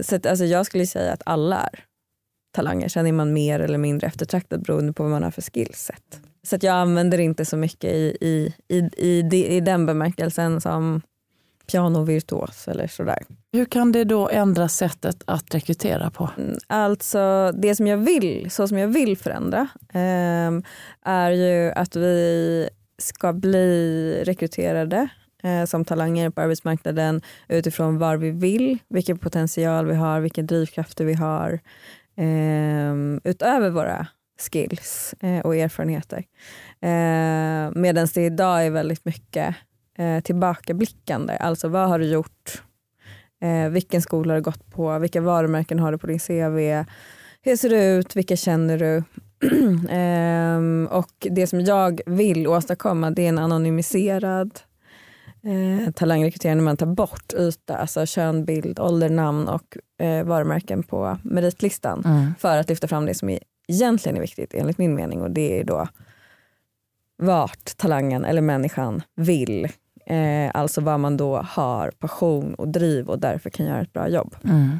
så 0.01 0.15
att, 0.15 0.25
alltså, 0.25 0.45
jag 0.45 0.65
skulle 0.65 0.87
säga 0.87 1.13
att 1.13 1.21
alla 1.25 1.57
är 1.57 1.79
talanger. 2.55 2.87
Sen 2.87 3.07
är 3.07 3.11
man 3.11 3.33
mer 3.33 3.59
eller 3.59 3.77
mindre 3.77 4.07
eftertraktad 4.07 4.61
beroende 4.63 4.93
på 4.93 5.03
vad 5.03 5.11
man 5.11 5.23
har 5.23 5.31
för 5.31 5.41
skillset. 5.41 6.19
Så 6.43 6.55
att 6.55 6.63
jag 6.63 6.75
använder 6.75 7.17
inte 7.17 7.45
så 7.45 7.57
mycket 7.57 7.91
i, 7.93 8.17
i, 8.21 8.53
i, 8.67 8.79
i, 8.97 9.47
i 9.55 9.59
den 9.59 9.85
bemärkelsen 9.85 10.61
som 10.61 11.01
pianovirtuos 11.71 12.67
eller 12.67 12.87
sådär. 12.87 13.23
Hur 13.51 13.65
kan 13.65 13.91
det 13.91 14.03
då 14.03 14.29
ändra 14.29 14.67
sättet 14.67 15.23
att 15.25 15.55
rekrytera 15.55 16.11
på? 16.11 16.29
Mm, 16.37 16.57
alltså 16.67 17.51
det 17.51 17.75
som 17.75 17.87
jag 17.87 17.97
vill, 17.97 18.51
så 18.51 18.67
som 18.67 18.77
jag 18.77 18.87
vill 18.87 19.17
förändra 19.17 19.67
eh, 19.93 20.51
är 21.05 21.31
ju 21.31 21.71
att 21.71 21.95
vi 21.95 22.69
ska 22.97 23.33
bli 23.33 24.23
rekryterade 24.25 25.07
eh, 25.43 25.65
som 25.65 25.85
talanger 25.85 26.29
på 26.29 26.41
arbetsmarknaden 26.41 27.21
utifrån 27.47 27.97
var 27.97 28.17
vi 28.17 28.31
vill, 28.31 28.77
vilken 28.87 29.17
potential 29.17 29.85
vi 29.85 29.95
har, 29.95 30.19
vilka 30.19 30.41
drivkrafter 30.41 31.05
vi 31.05 31.13
har 31.13 31.59
eh, 32.17 32.93
utöver 33.23 33.69
våra 33.69 34.07
skills 34.51 35.15
eh, 35.19 35.39
och 35.39 35.55
erfarenheter. 35.55 36.23
Eh, 36.81 37.71
Medan 37.81 38.07
det 38.13 38.25
idag 38.25 38.65
är 38.65 38.69
väldigt 38.71 39.05
mycket 39.05 39.55
eh, 39.97 40.19
tillbakablickande. 40.19 41.37
Alltså 41.37 41.67
vad 41.67 41.89
har 41.89 41.99
du 41.99 42.05
gjort? 42.05 42.61
Eh, 43.41 43.69
vilken 43.69 44.01
skola 44.01 44.33
har 44.33 44.35
du 44.35 44.43
gått 44.43 44.71
på? 44.71 44.99
Vilka 44.99 45.21
varumärken 45.21 45.79
har 45.79 45.91
du 45.91 45.97
på 45.97 46.07
din 46.07 46.19
CV? 46.19 46.85
Hur 47.41 47.55
ser 47.55 47.69
du 47.69 47.83
ut? 47.83 48.15
Vilka 48.15 48.35
känner 48.35 48.77
du? 48.77 49.03
eh, 49.89 50.97
och 50.97 51.27
det 51.31 51.47
som 51.47 51.61
jag 51.61 52.01
vill 52.05 52.47
åstadkomma 52.47 53.11
det 53.11 53.25
är 53.25 53.29
en 53.29 53.39
anonymiserad 53.39 54.59
eh, 55.43 55.91
talangrekrytering 55.91 56.57
när 56.57 56.63
man 56.63 56.77
tar 56.77 56.85
bort 56.85 57.33
yta, 57.33 57.77
alltså 57.77 58.05
kön, 58.05 58.45
bild, 58.45 58.79
ålder, 58.79 59.09
namn 59.09 59.47
och 59.47 59.77
eh, 60.05 60.25
varumärken 60.25 60.83
på 60.83 61.17
meritlistan 61.23 62.03
mm. 62.05 62.33
för 62.39 62.57
att 62.57 62.69
lyfta 62.69 62.87
fram 62.87 63.05
det 63.05 63.13
som 63.13 63.37
egentligen 63.67 64.17
är 64.17 64.21
viktigt 64.21 64.53
enligt 64.53 64.77
min 64.77 64.95
mening 64.95 65.21
och 65.21 65.31
det 65.31 65.59
är 65.59 65.63
då 65.63 65.87
vart 67.17 67.77
talangen 67.77 68.25
eller 68.25 68.41
människan 68.41 69.01
vill 69.15 69.67
Eh, 70.05 70.51
alltså 70.53 70.81
vad 70.81 70.99
man 70.99 71.17
då 71.17 71.37
har 71.37 71.91
passion 71.91 72.53
och 72.53 72.67
driv 72.67 73.09
och 73.09 73.19
därför 73.19 73.49
kan 73.49 73.65
göra 73.65 73.81
ett 73.81 73.93
bra 73.93 74.09
jobb. 74.09 74.35
Mm. 74.43 74.79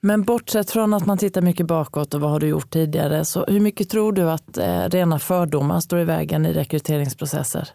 Men 0.00 0.22
bortsett 0.22 0.70
från 0.70 0.94
att 0.94 1.06
man 1.06 1.18
tittar 1.18 1.42
mycket 1.42 1.66
bakåt 1.66 2.14
och 2.14 2.20
vad 2.20 2.30
har 2.30 2.40
du 2.40 2.46
gjort 2.46 2.70
tidigare, 2.70 3.24
så 3.24 3.44
hur 3.44 3.60
mycket 3.60 3.90
tror 3.90 4.12
du 4.12 4.30
att 4.30 4.58
eh, 4.58 4.88
rena 4.88 5.18
fördomar 5.18 5.80
står 5.80 6.00
i 6.00 6.04
vägen 6.04 6.46
i 6.46 6.52
rekryteringsprocesser? 6.52 7.68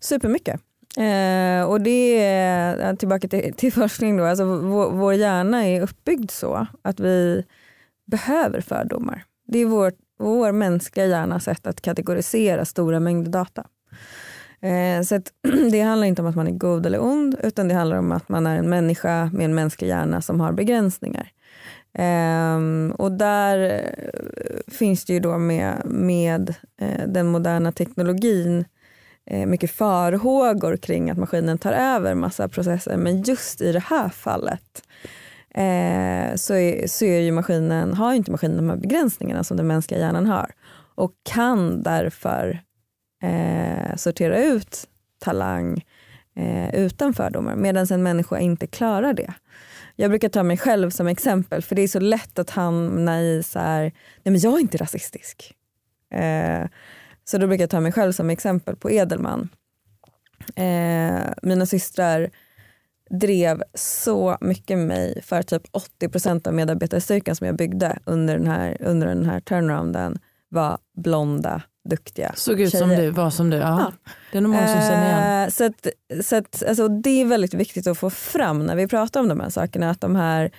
Supermycket. 0.00 0.60
Eh, 0.96 1.64
och 1.64 1.80
det 1.80 2.20
är 2.24 2.90
eh, 2.90 2.96
tillbaka 2.96 3.28
till, 3.28 3.54
till 3.54 3.72
forskning 3.72 4.16
då, 4.16 4.24
alltså 4.24 4.44
vår, 4.44 4.90
vår 4.90 5.14
hjärna 5.14 5.66
är 5.66 5.80
uppbyggd 5.80 6.30
så 6.30 6.66
att 6.82 7.00
vi 7.00 7.44
behöver 8.06 8.60
fördomar. 8.60 9.24
Det 9.46 9.58
är 9.58 9.66
vår, 9.66 9.92
vår 10.18 10.52
mänskliga 10.52 11.06
hjärnas 11.06 11.44
sätt 11.44 11.66
att 11.66 11.80
kategorisera 11.80 12.64
stora 12.64 13.00
mängder 13.00 13.30
data. 13.30 13.66
Eh, 14.64 15.02
så 15.02 15.20
det 15.70 15.80
handlar 15.80 16.06
inte 16.06 16.22
om 16.22 16.28
att 16.28 16.36
man 16.36 16.46
är 16.46 16.52
god 16.52 16.86
eller 16.86 17.02
ond 17.02 17.36
utan 17.42 17.68
det 17.68 17.74
handlar 17.74 17.96
om 17.96 18.12
att 18.12 18.28
man 18.28 18.46
är 18.46 18.58
en 18.58 18.68
människa 18.68 19.30
med 19.32 19.44
en 19.44 19.54
mänsklig 19.54 19.88
hjärna 19.88 20.22
som 20.22 20.40
har 20.40 20.52
begränsningar. 20.52 21.30
Eh, 21.98 22.58
och 22.98 23.12
där 23.12 23.70
eh, 23.70 24.72
finns 24.72 25.04
det 25.04 25.12
ju 25.12 25.20
då 25.20 25.38
med, 25.38 25.82
med 25.84 26.54
eh, 26.80 27.06
den 27.06 27.26
moderna 27.26 27.72
teknologin 27.72 28.64
eh, 29.26 29.46
mycket 29.46 29.70
farhågor 29.70 30.76
kring 30.76 31.10
att 31.10 31.18
maskinen 31.18 31.58
tar 31.58 31.72
över 31.72 32.14
massa 32.14 32.48
processer. 32.48 32.96
Men 32.96 33.22
just 33.22 33.60
i 33.60 33.72
det 33.72 33.84
här 33.86 34.08
fallet 34.08 34.82
eh, 35.54 36.36
så, 36.36 36.54
är, 36.54 36.86
så 36.86 37.04
är 37.04 37.20
ju 37.20 37.32
maskinen, 37.32 37.94
har 37.94 38.14
inte 38.14 38.30
maskinen 38.30 38.56
de 38.56 38.70
här 38.70 38.76
begränsningarna 38.76 39.44
som 39.44 39.56
den 39.56 39.66
mänskliga 39.66 40.00
hjärnan 40.00 40.26
har 40.26 40.50
och 40.94 41.12
kan 41.22 41.82
därför 41.82 42.62
eh, 43.24 43.96
sortera 43.96 44.38
ut 44.38 44.88
talang 45.18 45.84
eh, 46.36 46.74
utan 46.74 47.14
fördomar 47.14 47.56
medan 47.56 47.86
en 47.90 48.02
människa 48.02 48.38
inte 48.38 48.66
klarar 48.66 49.12
det. 49.12 49.34
Jag 49.96 50.10
brukar 50.10 50.28
ta 50.28 50.42
mig 50.42 50.56
själv 50.56 50.90
som 50.90 51.06
exempel 51.06 51.62
för 51.62 51.74
det 51.74 51.82
är 51.82 51.88
så 51.88 52.00
lätt 52.00 52.38
att 52.38 52.50
hamna 52.50 53.22
i 53.22 53.42
så 53.42 53.58
här, 53.58 53.82
nej 54.22 54.32
men 54.32 54.38
jag 54.38 54.54
är 54.54 54.58
inte 54.58 54.78
rasistisk. 54.78 55.54
Eh, 56.10 56.66
så 57.24 57.38
då 57.38 57.46
brukar 57.46 57.62
jag 57.62 57.70
ta 57.70 57.80
mig 57.80 57.92
själv 57.92 58.12
som 58.12 58.30
exempel 58.30 58.76
på 58.76 58.90
Edelman. 58.90 59.48
Eh, 60.56 61.32
mina 61.42 61.66
systrar 61.66 62.30
drev 63.10 63.62
så 63.74 64.38
mycket 64.40 64.78
med 64.78 64.86
mig 64.86 65.22
för 65.22 65.42
typ 65.42 65.62
80% 66.00 66.48
av 66.48 66.54
medarbetarstyrkan 66.54 67.36
som 67.36 67.46
jag 67.46 67.56
byggde 67.56 67.98
under 68.04 68.38
den 68.38 68.46
här, 68.46 68.76
under 68.80 69.06
den 69.06 69.26
här 69.26 69.40
turnarounden 69.40 70.18
var 70.48 70.78
blonda, 70.96 71.62
duktiga 71.88 72.32
Såg 72.36 72.60
ut 72.60 72.70
tjejer. 72.70 72.82
som 72.86 72.96
du, 72.96 73.10
var 73.10 73.30
som 73.30 73.50
du. 73.50 73.56
Ja. 73.56 73.62
Ja. 73.80 73.92
Det 74.32 74.38
är 74.38 74.42
nog 74.42 74.52
många 74.52 74.66
som 74.68 74.80
känner 74.80 75.06
igen. 75.06 75.42
Eh, 75.44 75.50
Så, 75.50 75.64
att, 75.64 75.86
så 76.26 76.36
att, 76.36 76.62
alltså, 76.68 76.88
det 76.88 77.10
är 77.20 77.24
väldigt 77.24 77.54
viktigt 77.54 77.86
att 77.86 77.98
få 77.98 78.10
fram 78.10 78.66
när 78.66 78.76
vi 78.76 78.88
pratar 78.88 79.20
om 79.20 79.28
de 79.28 79.40
här 79.40 79.50
sakerna 79.50 79.90
att 79.90 80.00
de 80.00 80.16
här 80.16 80.50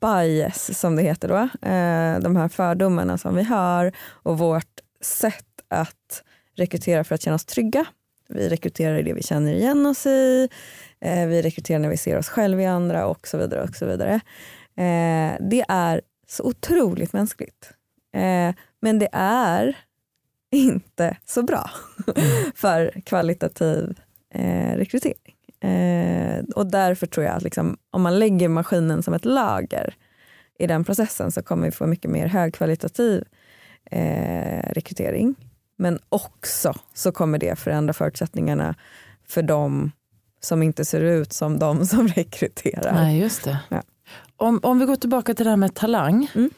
bias 0.00 0.78
som 0.78 0.96
det 0.96 1.02
heter 1.02 1.28
då, 1.28 1.36
eh, 1.68 2.18
de 2.20 2.36
här 2.36 2.48
fördomarna 2.48 3.18
som 3.18 3.34
vi 3.36 3.42
har 3.42 3.92
och 4.22 4.38
vårt 4.38 4.80
sätt 5.00 5.44
att 5.68 6.22
rekrytera 6.56 7.04
för 7.04 7.14
att 7.14 7.22
känna 7.22 7.34
oss 7.34 7.44
trygga. 7.44 7.84
Vi 8.28 8.48
rekryterar 8.48 8.98
i 8.98 9.02
det 9.02 9.12
vi 9.12 9.22
känner 9.22 9.52
igen 9.52 9.86
oss 9.86 10.06
i, 10.06 10.48
eh, 11.00 11.26
vi 11.26 11.42
rekryterar 11.42 11.78
när 11.78 11.88
vi 11.88 11.96
ser 11.96 12.18
oss 12.18 12.28
själva 12.28 12.62
i 12.62 12.66
andra 12.66 13.06
och 13.06 13.26
så 13.28 13.38
vidare. 13.38 13.62
och 13.62 13.76
så 13.76 13.86
vidare. 13.86 14.14
Eh, 14.76 15.36
Det 15.50 15.64
är 15.68 16.00
så 16.28 16.42
otroligt 16.44 17.12
mänskligt. 17.12 17.70
Eh, 18.14 18.54
Men 18.82 18.98
det 18.98 19.08
är 19.12 19.76
inte 20.50 21.16
så 21.26 21.42
bra 21.42 21.70
för 22.54 23.00
kvalitativ 23.04 24.00
eh, 24.34 24.76
rekrytering. 24.76 25.34
Eh, 25.60 26.44
och 26.54 26.66
därför 26.66 27.06
tror 27.06 27.26
jag 27.26 27.36
att 27.36 27.42
liksom, 27.42 27.76
om 27.90 28.02
man 28.02 28.18
lägger 28.18 28.48
maskinen 28.48 29.02
som 29.02 29.14
ett 29.14 29.24
lager 29.24 29.94
i 30.58 30.66
den 30.66 30.84
processen 30.84 31.32
så 31.32 31.42
kommer 31.42 31.66
vi 31.66 31.72
få 31.72 31.86
mycket 31.86 32.10
mer 32.10 32.26
högkvalitativ 32.26 33.24
eh, 33.90 34.72
rekrytering. 34.72 35.34
Men 35.76 35.98
också 36.08 36.74
så 36.94 37.12
kommer 37.12 37.38
det 37.38 37.58
förändra 37.58 37.92
förutsättningarna 37.92 38.74
för 39.28 39.42
de 39.42 39.90
som 40.40 40.62
inte 40.62 40.84
ser 40.84 41.00
ut 41.00 41.32
som 41.32 41.58
de 41.58 41.86
som 41.86 42.08
rekryterar. 42.08 42.92
Nej, 42.94 43.20
just 43.20 43.44
det. 43.44 43.58
Ja. 43.68 43.82
Om, 44.40 44.60
om 44.62 44.78
vi 44.78 44.86
går 44.86 44.96
tillbaka 44.96 45.34
till 45.34 45.44
det 45.44 45.50
här 45.50 45.56
med 45.56 45.74
talang. 45.74 46.30
Mm. 46.34 46.50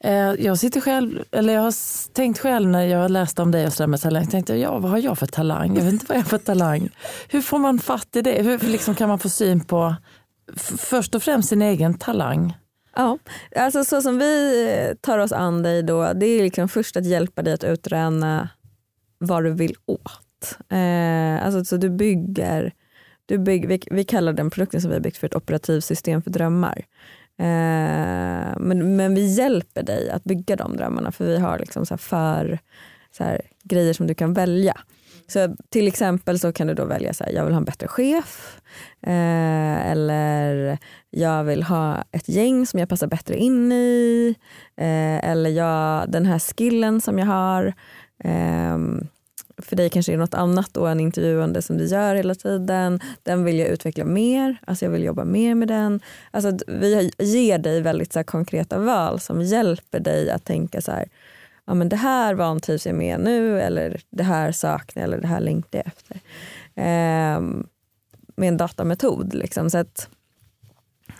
Eh, 0.00 0.44
jag 0.44 0.58
sitter 0.58 0.80
själv, 0.80 1.24
eller 1.30 1.54
jag 1.54 1.60
har 1.60 1.74
tänkt 2.12 2.38
själv 2.38 2.68
när 2.68 2.84
jag 2.84 3.10
läste 3.10 3.42
om 3.42 3.50
dig 3.50 3.66
och 3.66 3.72
så 3.72 3.82
där 3.82 3.88
med 3.88 4.00
talang, 4.00 4.26
tänkte 4.26 4.52
jag, 4.52 4.60
ja 4.60 4.78
vad 4.78 4.90
har 4.90 4.98
jag 4.98 5.18
för 5.18 5.26
talang? 5.26 5.76
Jag 5.76 5.84
vet 5.84 5.92
inte 5.92 6.06
vad 6.08 6.16
jag 6.16 6.22
har 6.22 6.28
för 6.28 6.38
talang. 6.38 6.88
Hur 7.28 7.40
får 7.40 7.58
man 7.58 7.78
fatt 7.78 8.16
i 8.16 8.22
det? 8.22 8.42
Hur 8.42 8.58
liksom 8.58 8.94
kan 8.94 9.08
man 9.08 9.18
få 9.18 9.28
syn 9.28 9.64
på 9.64 9.94
först 10.78 11.14
och 11.14 11.22
främst 11.22 11.48
sin 11.48 11.62
egen 11.62 11.98
talang? 11.98 12.56
Ja, 12.96 13.18
alltså 13.56 13.84
så 13.84 14.02
som 14.02 14.18
vi 14.18 14.64
eh, 14.70 14.94
tar 15.00 15.18
oss 15.18 15.32
an 15.32 15.62
dig 15.62 15.82
då, 15.82 16.12
det 16.12 16.26
är 16.26 16.42
liksom 16.42 16.68
först 16.68 16.96
att 16.96 17.06
hjälpa 17.06 17.42
dig 17.42 17.54
att 17.54 17.64
utröna 17.64 18.48
vad 19.18 19.44
du 19.44 19.50
vill 19.50 19.74
åt. 19.86 20.58
Eh, 20.68 21.46
alltså 21.46 21.64
så 21.64 21.76
du 21.76 21.90
bygger, 21.90 22.72
du 23.26 23.38
bygger 23.38 23.68
vi, 23.68 23.80
vi 23.90 24.04
kallar 24.04 24.32
den 24.32 24.50
produkten 24.50 24.80
som 24.80 24.90
vi 24.90 24.96
har 24.96 25.00
byggt 25.00 25.16
för 25.16 25.26
ett 25.26 25.34
operativsystem 25.34 26.22
för 26.22 26.30
drömmar. 26.30 26.84
Eh, 27.38 28.58
men, 28.58 28.96
men 28.96 29.14
vi 29.14 29.34
hjälper 29.34 29.82
dig 29.82 30.10
att 30.10 30.24
bygga 30.24 30.56
de 30.56 30.76
drömmarna 30.76 31.12
för 31.12 31.24
vi 31.24 31.38
har 31.38 31.58
liksom 31.58 31.86
så 31.86 31.94
här 31.94 31.98
för 31.98 32.58
så 33.10 33.24
här, 33.24 33.40
grejer 33.62 33.92
som 33.92 34.06
du 34.06 34.14
kan 34.14 34.32
välja. 34.32 34.76
Så 35.26 35.56
till 35.68 35.88
exempel 35.88 36.38
så 36.38 36.52
kan 36.52 36.66
du 36.66 36.74
då 36.74 36.84
välja 36.84 37.14
så 37.14 37.24
här, 37.24 37.32
jag 37.32 37.44
vill 37.44 37.52
ha 37.54 37.58
en 37.58 37.64
bättre 37.64 37.88
chef 37.88 38.60
eh, 39.02 39.90
eller 39.90 40.78
jag 41.10 41.44
vill 41.44 41.62
ha 41.62 42.04
ett 42.12 42.28
gäng 42.28 42.66
som 42.66 42.80
jag 42.80 42.88
passar 42.88 43.06
bättre 43.06 43.36
in 43.36 43.72
i 43.72 44.34
eh, 44.76 45.30
eller 45.30 45.50
jag, 45.50 46.10
den 46.10 46.26
här 46.26 46.38
skillen 46.38 47.00
som 47.00 47.18
jag 47.18 47.26
har. 47.26 47.74
eh, 48.24 48.78
för 49.58 49.76
dig 49.76 49.90
kanske 49.90 50.12
det 50.12 50.16
är 50.16 50.18
något 50.18 50.34
annat 50.34 50.74
då 50.74 50.86
än 50.86 51.00
intervjuande 51.00 51.62
som 51.62 51.78
du 51.78 51.84
gör 51.84 52.14
hela 52.14 52.34
tiden. 52.34 53.00
Den 53.22 53.44
vill 53.44 53.58
jag 53.58 53.68
utveckla 53.68 54.04
mer, 54.04 54.56
alltså 54.66 54.84
jag 54.84 54.92
vill 54.92 55.04
jobba 55.04 55.24
mer 55.24 55.54
med 55.54 55.68
den. 55.68 56.00
Alltså 56.30 56.58
vi 56.66 57.10
ger 57.18 57.58
dig 57.58 57.82
väldigt 57.82 58.12
så 58.12 58.18
här 58.18 58.24
konkreta 58.24 58.78
val 58.78 59.20
som 59.20 59.42
hjälper 59.42 60.00
dig 60.00 60.30
att 60.30 60.44
tänka 60.44 60.80
så 60.80 60.92
här, 60.92 61.08
ja 61.66 61.74
men 61.74 61.88
det 61.88 61.96
här 61.96 62.34
vantrivs 62.34 62.86
jag 62.86 62.94
med 62.94 63.20
nu 63.20 63.60
eller 63.60 64.00
det 64.10 64.22
här 64.22 64.52
saknar 64.52 65.02
jag 65.02 65.08
eller 65.08 65.20
det 65.20 65.28
här 65.28 65.40
längtar 65.40 65.78
jag 65.78 65.86
efter. 65.86 66.20
Eh, 66.74 67.40
med 68.36 68.48
en 68.48 68.56
datametod. 68.56 69.34
Liksom, 69.34 69.70
så 69.70 69.78
att, 69.78 70.08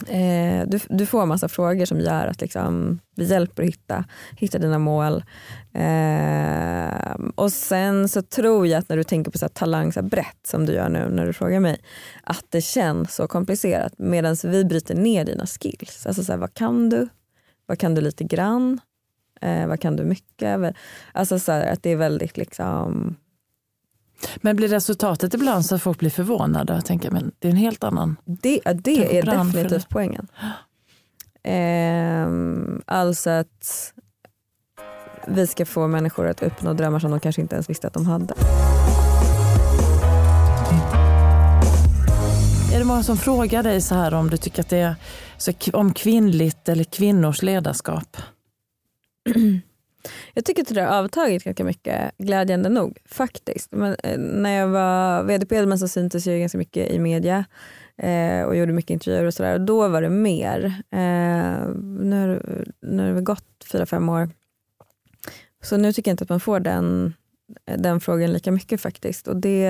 eh, 0.07 0.69
du, 0.69 0.81
du 0.89 1.07
får 1.07 1.27
massa 1.27 1.49
frågor 1.49 1.85
som 1.85 2.01
gör 2.01 2.27
att 2.27 2.41
liksom, 2.41 2.99
vi 3.17 3.25
hjälper 3.25 3.63
att 3.63 3.69
hitta, 3.69 4.05
hitta 4.37 4.59
dina 4.59 4.79
mål. 4.79 5.25
Eh, 5.75 7.15
och 7.35 7.53
sen 7.53 8.09
så 8.09 8.23
tror 8.23 8.67
jag 8.67 8.79
att 8.79 8.89
när 8.89 8.97
du 8.97 9.05
tänker 9.05 9.31
på 9.31 9.39
så 9.39 9.45
här, 9.45 9.51
talang 9.51 9.93
så 9.93 10.01
här 10.01 10.09
brett 10.09 10.47
som 10.47 10.67
du 10.67 10.73
gör 10.73 10.89
nu 10.89 11.09
när 11.09 11.27
du 11.27 11.33
frågar 11.33 11.61
mig, 11.61 11.81
att 12.23 12.45
det 12.49 12.61
känns 12.61 13.15
så 13.15 13.27
komplicerat 13.27 13.93
medan 13.99 14.37
vi 14.45 14.65
bryter 14.65 14.95
ner 14.95 15.25
dina 15.25 15.47
skills. 15.47 16.07
Alltså 16.07 16.25
så 16.25 16.33
här, 16.33 16.39
vad 16.39 16.55
kan 16.55 16.89
du? 16.89 17.09
Vad 17.67 17.79
kan 17.79 17.95
du 17.95 18.01
lite 18.01 18.25
grann? 18.25 18.81
Eh, 19.41 19.67
vad 19.67 19.81
kan 19.81 19.97
du 19.97 20.05
mycket? 20.05 20.75
Alltså 21.13 21.39
så 21.39 21.53
här, 21.53 21.73
att 21.73 21.83
det 21.83 21.91
är 21.91 21.97
väldigt 21.97 22.37
liksom 22.37 23.17
men 24.37 24.57
blir 24.57 24.69
resultatet 24.69 25.35
ibland 25.35 25.67
så 25.67 25.75
att 25.75 25.83
folk 25.83 25.99
blir 25.99 26.11
förvånade 26.11 26.77
och 26.77 26.85
tänker 26.85 27.11
men 27.11 27.33
det 27.39 27.49
är 27.49 27.53
en 27.53 27.57
helt 27.57 27.85
annan. 27.85 28.17
Det, 28.25 28.61
det 28.65 28.97
Kanske 28.97 29.19
är 29.19 29.23
definitivt 29.23 29.73
eller- 29.73 29.85
poängen. 29.89 30.27
Ehm, 31.43 32.83
alltså 32.87 33.31
att 33.31 33.93
vi 35.27 35.47
ska 35.47 35.67
få 35.67 35.87
människor 35.87 36.27
att 36.29 36.43
uppnå 36.43 36.73
drömmar 36.73 36.99
som 36.99 37.11
de 37.11 37.21
kanske 37.21 37.43
inte 37.43 37.55
ens 37.55 37.71
visste 37.71 37.87
att 37.87 37.93
de 37.93 38.07
hade. 38.07 38.35
Är 42.75 42.79
det 42.79 42.85
många 42.85 43.03
som 43.03 43.17
frågar 43.17 43.63
dig 43.63 43.81
så 43.81 43.95
här 43.95 44.15
om 44.15 44.31
du 44.31 44.37
tycker 44.37 44.61
att 44.63 44.69
det 44.69 44.79
är 44.79 44.95
om 45.77 45.93
kvinnligt 45.95 46.69
eller 46.69 46.85
kvinnors 46.85 47.43
ledarskap? 47.43 48.17
Jag 50.35 50.45
tycker 50.45 50.63
att 50.63 50.69
det 50.69 50.75
där 50.75 50.87
har 50.87 50.97
avtagit 51.05 51.45
ganska 51.45 51.65
mycket, 51.65 52.13
glädjande 52.19 52.69
nog. 52.69 52.99
Faktiskt. 53.05 53.73
Men, 53.73 53.97
eh, 54.03 54.19
när 54.19 54.51
jag 54.51 54.69
var 54.69 55.23
vd 55.25 55.47
på 55.47 55.55
Edelman 55.55 55.79
så 55.79 55.89
syntes 55.89 56.27
jag 56.27 56.41
ganska 56.41 56.59
mycket 56.59 56.91
i 56.91 56.99
media 56.99 57.45
eh, 57.97 58.43
och 58.43 58.57
gjorde 58.57 58.73
mycket 58.73 58.91
intervjuer 58.91 59.25
och 59.25 59.35
sådär. 59.35 59.59
Då 59.59 59.89
var 59.89 60.03
det 60.03 60.11
mer. 60.11 60.65
Eh, 60.91 61.69
nu, 62.01 62.21
har, 62.21 62.29
det- 62.29 62.65
nu 62.81 63.09
har 63.09 63.15
det 63.15 63.21
gått 63.23 63.65
fyra, 63.73 63.87
fem 63.87 64.09
år. 64.09 64.31
Så 65.63 65.77
nu 65.77 65.93
tycker 65.93 66.11
jag 66.11 66.13
inte 66.13 66.25
att 66.25 66.31
man 66.31 66.41
får 66.41 66.61
den, 66.61 67.15
eh, 67.67 67.79
den 67.81 68.01
frågan 68.01 68.33
lika 68.33 68.53
mycket 68.53 68.81
faktiskt. 68.81 69.29
Och 69.29 69.37
det, 69.37 69.67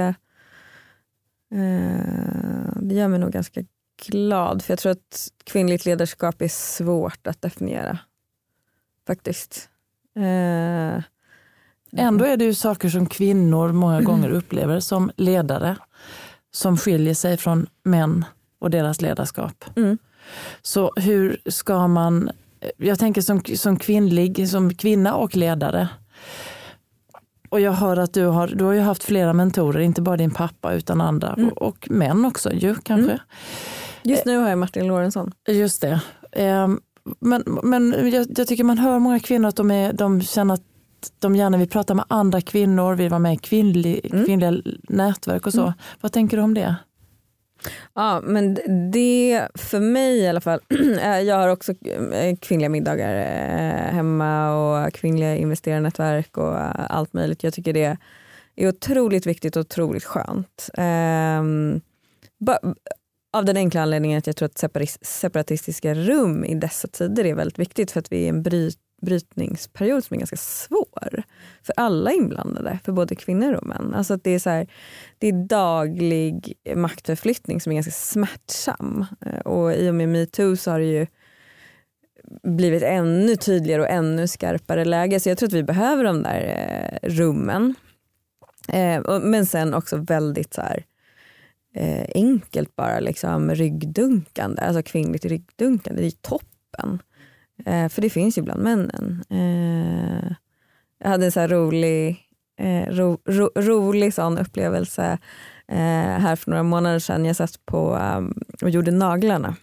eh, 1.54 2.72
det 2.82 2.94
gör 2.94 3.08
mig 3.08 3.18
nog 3.18 3.32
ganska 3.32 3.60
glad. 4.06 4.62
För 4.62 4.72
jag 4.72 4.78
tror 4.78 4.92
att 4.92 5.28
kvinnligt 5.44 5.84
ledarskap 5.86 6.42
är 6.42 6.48
svårt 6.48 7.26
att 7.26 7.42
definiera. 7.42 7.98
Faktiskt. 9.06 9.68
Eh, 10.18 11.02
Ändå 11.96 12.24
är 12.24 12.36
det 12.36 12.44
ju 12.44 12.54
saker 12.54 12.88
som 12.88 13.06
kvinnor 13.06 13.72
många 13.72 14.00
gånger 14.00 14.30
upplever 14.30 14.80
som 14.80 15.10
ledare 15.16 15.76
som 16.50 16.76
skiljer 16.76 17.14
sig 17.14 17.36
från 17.36 17.66
män 17.84 18.24
och 18.60 18.70
deras 18.70 19.00
ledarskap. 19.00 19.64
Mm. 19.76 19.98
Så 20.62 20.92
hur 20.96 21.40
ska 21.46 21.88
man, 21.88 22.30
jag 22.76 22.98
tänker 22.98 23.20
som, 23.22 23.42
som 23.56 23.78
kvinnlig, 23.78 24.48
som 24.48 24.74
kvinna 24.74 25.14
och 25.14 25.36
ledare. 25.36 25.88
Och 27.48 27.60
jag 27.60 27.72
hör 27.72 27.96
att 27.96 28.14
du 28.14 28.24
har, 28.24 28.48
du 28.48 28.64
har 28.64 28.72
ju 28.72 28.80
haft 28.80 29.04
flera 29.04 29.32
mentorer, 29.32 29.80
inte 29.80 30.02
bara 30.02 30.16
din 30.16 30.30
pappa 30.30 30.72
utan 30.72 31.00
andra 31.00 31.32
Mm. 31.32 31.48
och, 31.48 31.62
och 31.62 31.90
män 31.90 32.24
också 32.24 32.52
ju 32.52 32.74
kanske. 32.74 33.18
Just 34.02 34.24
nu 34.24 34.36
har 34.36 34.48
jag 34.48 34.58
Martin 34.58 34.86
Lorentzon. 34.86 35.32
Just 35.48 35.80
det. 35.80 36.00
Ehm, 36.32 36.80
Men, 37.20 37.42
men 37.62 38.10
jag, 38.12 38.26
jag 38.36 38.48
tycker 38.48 38.64
man 38.64 38.78
hör 38.78 38.98
många 38.98 39.20
kvinnor 39.20 39.48
att 39.48 39.56
de, 39.56 39.70
är, 39.70 39.92
de 39.92 40.22
känner 40.22 40.54
att 40.54 40.62
de 41.18 41.36
gärna 41.36 41.58
vill 41.58 41.68
prata 41.68 41.94
med 41.94 42.04
andra 42.08 42.40
kvinnor, 42.40 42.94
vill 42.94 43.08
vara 43.08 43.18
med 43.18 43.34
i 43.34 43.36
kvinnlig, 43.36 44.10
Mm. 44.12 44.26
kvinnliga 44.26 44.62
nätverk 44.88 45.46
och 45.46 45.52
så. 45.52 45.62
Mm. 45.62 45.72
Vad 46.00 46.12
tänker 46.12 46.36
du 46.36 46.42
om 46.42 46.54
det? 46.54 46.76
Ja, 47.94 48.20
men 48.24 48.54
det 48.92 49.48
för 49.54 49.80
mig 49.80 50.18
i 50.18 50.28
alla 50.28 50.40
fall. 50.40 50.60
eh, 51.02 51.20
jag 51.20 51.36
har 51.36 51.48
också 51.48 51.72
eh, 52.12 52.36
kvinnliga 52.36 52.68
middagar 52.68 53.14
eh, 53.14 53.94
hemma 53.94 54.54
och 54.54 54.94
kvinnliga 54.94 55.36
investerarnätverk 55.36 56.36
och 56.36 56.56
allt 56.94 57.12
möjligt. 57.12 57.42
Jag 57.42 57.54
tycker 57.54 57.72
det 57.72 57.96
är 58.56 58.68
otroligt 58.68 59.26
viktigt 59.26 59.56
och 59.56 59.60
otroligt 59.60 60.04
skönt. 60.04 60.70
Um, 60.78 61.80
av 63.32 63.44
den 63.44 63.56
enkla 63.56 63.82
anledningen 63.82 64.18
att 64.18 64.26
jag 64.26 64.36
tror 64.36 64.46
att 64.46 64.98
separatistiska 65.02 65.94
rum 65.94 66.44
i 66.44 66.54
dessa 66.54 66.88
tider 66.88 67.24
är 67.24 67.34
väldigt 67.34 67.58
viktigt 67.58 67.90
för 67.90 68.00
att 68.00 68.12
vi 68.12 68.16
är 68.16 68.22
i 68.22 68.28
en 68.28 68.42
bryt, 68.42 68.78
brytningsperiod 69.02 70.04
som 70.04 70.14
är 70.14 70.18
ganska 70.18 70.36
svår 70.36 71.22
för 71.62 71.74
alla 71.76 72.12
inblandade, 72.12 72.78
för 72.84 72.92
både 72.92 73.14
kvinnor 73.14 73.52
och 73.52 73.66
män. 73.66 73.94
Alltså 73.94 74.14
att 74.14 74.24
det, 74.24 74.30
är 74.30 74.38
så 74.38 74.50
här, 74.50 74.66
det 75.18 75.28
är 75.28 75.48
daglig 75.48 76.54
maktförflyttning 76.74 77.60
som 77.60 77.72
är 77.72 77.74
ganska 77.74 77.92
smärtsam. 77.92 79.06
Eh, 79.26 79.38
och 79.38 79.74
i 79.74 79.90
och 79.90 79.94
med 79.94 80.08
metoo 80.08 80.56
så 80.56 80.70
har 80.70 80.78
det 80.78 80.86
ju 80.86 81.06
blivit 82.42 82.82
ännu 82.82 83.36
tydligare 83.36 83.82
och 83.82 83.88
ännu 83.88 84.28
skarpare 84.28 84.84
läge. 84.84 85.20
Så 85.20 85.28
jag 85.28 85.38
tror 85.38 85.46
att 85.46 85.52
vi 85.52 85.62
behöver 85.62 86.04
de 86.04 86.22
där 86.22 86.40
eh, 87.02 87.08
rummen. 87.08 87.74
Eh, 88.68 89.20
men 89.20 89.46
sen 89.46 89.74
också 89.74 89.96
väldigt 89.96 90.54
så 90.54 90.60
här, 90.60 90.84
eh, 91.74 92.06
enkelt 92.14 92.76
bara 92.76 93.00
liksom 93.00 93.54
ryggdunkande, 93.54 94.62
alltså 94.62 94.82
kvinnligt 94.82 95.24
ryggdunkande, 95.24 96.02
det 96.02 96.08
är 96.08 96.10
toppen. 96.10 96.98
Eh, 97.66 97.88
för 97.88 98.02
det 98.02 98.10
finns 98.10 98.38
ju 98.38 98.42
bland 98.42 98.62
männen. 98.62 99.24
Eh, 99.30 100.32
jag 100.98 101.08
hade 101.08 101.24
en 101.24 101.32
så 101.32 101.46
rolig, 101.46 102.20
eh, 102.60 102.86
ro, 102.94 103.18
ro, 103.24 103.50
rolig 103.56 104.14
sån 104.14 104.38
upplevelse 104.38 105.18
eh, 105.68 106.18
här 106.18 106.36
för 106.36 106.50
några 106.50 106.62
månader 106.62 106.98
sedan. 106.98 107.24
Jag 107.24 107.36
satt 107.36 107.66
på 107.66 107.96
um, 107.96 108.42
och 108.62 108.70
gjorde 108.70 108.90
naglarna. 108.90 109.56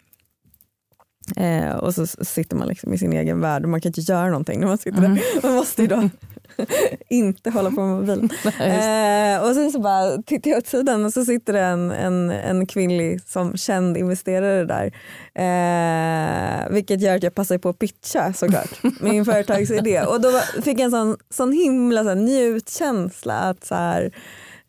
Eh, 1.35 1.75
och 1.75 1.95
så 1.95 2.07
sitter 2.07 2.55
man 2.55 2.67
liksom 2.67 2.93
i 2.93 2.97
sin 2.97 3.13
egen 3.13 3.41
värld 3.41 3.63
och 3.63 3.69
man 3.69 3.81
kan 3.81 3.89
inte 3.89 4.01
göra 4.01 4.29
någonting 4.29 4.59
när 4.59 4.67
man 4.67 4.77
sitter 4.77 4.97
mm. 4.97 5.15
där. 5.15 5.23
Man 5.43 5.53
måste 5.53 5.81
ju 5.81 5.87
då 5.87 6.09
inte 7.09 7.49
hålla 7.49 7.71
på 7.71 7.81
med 7.81 7.95
mobilen. 7.95 8.29
eh, 8.59 9.43
och 9.43 9.55
sen 9.55 9.71
så 9.71 9.79
bara 9.79 10.21
tittar 10.21 10.51
jag 10.51 10.57
åt 10.57 10.67
sidan 10.67 11.05
och 11.05 11.13
så 11.13 11.25
sitter 11.25 11.53
det 11.53 11.59
en, 11.59 11.91
en, 11.91 12.31
en 12.31 12.67
kvinnlig 12.67 13.21
som 13.21 13.57
känd 13.57 13.97
investerare 13.97 14.65
där. 14.65 14.91
Eh, 15.35 16.69
vilket 16.69 17.01
gör 17.01 17.15
att 17.15 17.23
jag 17.23 17.35
passar 17.35 17.57
på 17.57 17.69
att 17.69 17.79
pitcha 17.79 18.33
såklart 18.33 18.83
min 18.99 19.25
företagsidé. 19.25 20.01
Och 20.01 20.21
då 20.21 20.39
fick 20.63 20.79
jag 20.79 20.85
en 20.85 20.91
sån, 20.91 21.17
sån 21.29 21.51
himla 21.51 22.03
så 22.03 22.09
här, 22.09 22.15
njutkänsla 22.15 23.39
att 23.39 23.65
så 23.65 23.75
här, 23.75 24.11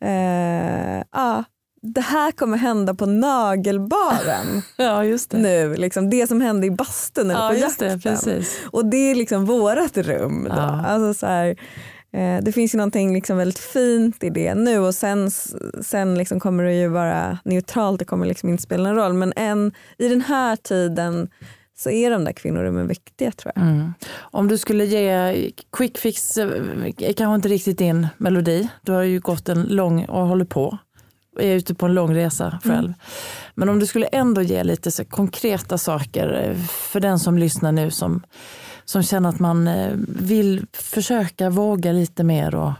eh, 0.00 1.04
ah, 1.10 1.44
det 1.86 2.00
här 2.00 2.32
kommer 2.32 2.56
hända 2.56 2.94
på 2.94 3.06
nagelbaren 3.06 4.62
ja, 4.76 5.04
just 5.04 5.30
det. 5.30 5.38
nu. 5.38 5.74
Liksom, 5.74 6.10
det 6.10 6.26
som 6.26 6.40
hände 6.40 6.66
i 6.66 6.70
bastun 6.70 7.30
eller 7.30 7.40
ja, 7.40 7.48
på 7.48 7.56
jakten. 7.56 8.00
Det, 8.24 8.44
och 8.64 8.86
det 8.86 9.10
är 9.10 9.14
liksom 9.14 9.44
vårat 9.44 9.96
rum. 9.96 10.44
Då. 10.44 10.56
Ja. 10.56 10.86
Alltså, 10.86 11.14
så 11.14 11.26
här, 11.26 11.48
eh, 12.12 12.42
det 12.42 12.52
finns 12.52 12.74
ju 12.74 12.76
någonting 12.76 13.14
liksom 13.14 13.36
väldigt 13.36 13.58
fint 13.58 14.24
i 14.24 14.30
det 14.30 14.54
nu 14.54 14.78
och 14.78 14.94
sen, 14.94 15.30
sen 15.82 16.14
liksom 16.14 16.40
kommer 16.40 16.64
det 16.64 16.74
ju 16.74 16.88
vara 16.88 17.38
neutralt, 17.44 17.98
det 17.98 18.04
kommer 18.04 18.26
liksom 18.26 18.48
inte 18.48 18.62
spela 18.62 18.88
någon 18.88 18.96
roll. 18.96 19.12
Men 19.12 19.32
än, 19.36 19.72
i 19.98 20.08
den 20.08 20.20
här 20.20 20.56
tiden 20.56 21.28
så 21.78 21.90
är 21.90 22.10
de 22.10 22.24
där 22.24 22.32
kvinnorummen 22.32 22.86
viktiga 22.86 23.32
tror 23.32 23.52
jag. 23.54 23.64
Mm. 23.64 23.92
Om 24.18 24.48
du 24.48 24.58
skulle 24.58 24.84
ge 24.84 25.50
quick 25.72 25.98
fix, 25.98 26.38
eh, 26.38 26.62
kanske 27.16 27.34
inte 27.34 27.48
riktigt 27.48 27.78
din 27.78 28.08
melodi. 28.16 28.68
Du 28.82 28.92
har 28.92 29.02
ju 29.02 29.20
gått 29.20 29.48
en 29.48 29.62
lång 29.62 30.04
och 30.04 30.26
håller 30.26 30.44
på 30.44 30.78
är 31.38 31.54
ute 31.54 31.74
på 31.74 31.86
en 31.86 31.94
lång 31.94 32.14
resa 32.14 32.58
själv. 32.64 32.84
Mm. 32.86 32.94
Men 33.54 33.68
om 33.68 33.78
du 33.78 33.86
skulle 33.86 34.06
ändå 34.06 34.42
ge 34.42 34.64
lite 34.64 34.90
så 34.90 35.04
konkreta 35.04 35.78
saker 35.78 36.42
eh, 36.42 36.56
för 36.66 37.00
den 37.00 37.18
som 37.18 37.38
lyssnar 37.38 37.72
nu 37.72 37.90
som, 37.90 38.22
som 38.84 39.02
känner 39.02 39.28
att 39.28 39.38
man 39.38 39.68
eh, 39.68 39.92
vill 40.08 40.66
försöka 40.72 41.50
våga 41.50 41.92
lite 41.92 42.24
mer 42.24 42.54
och 42.54 42.72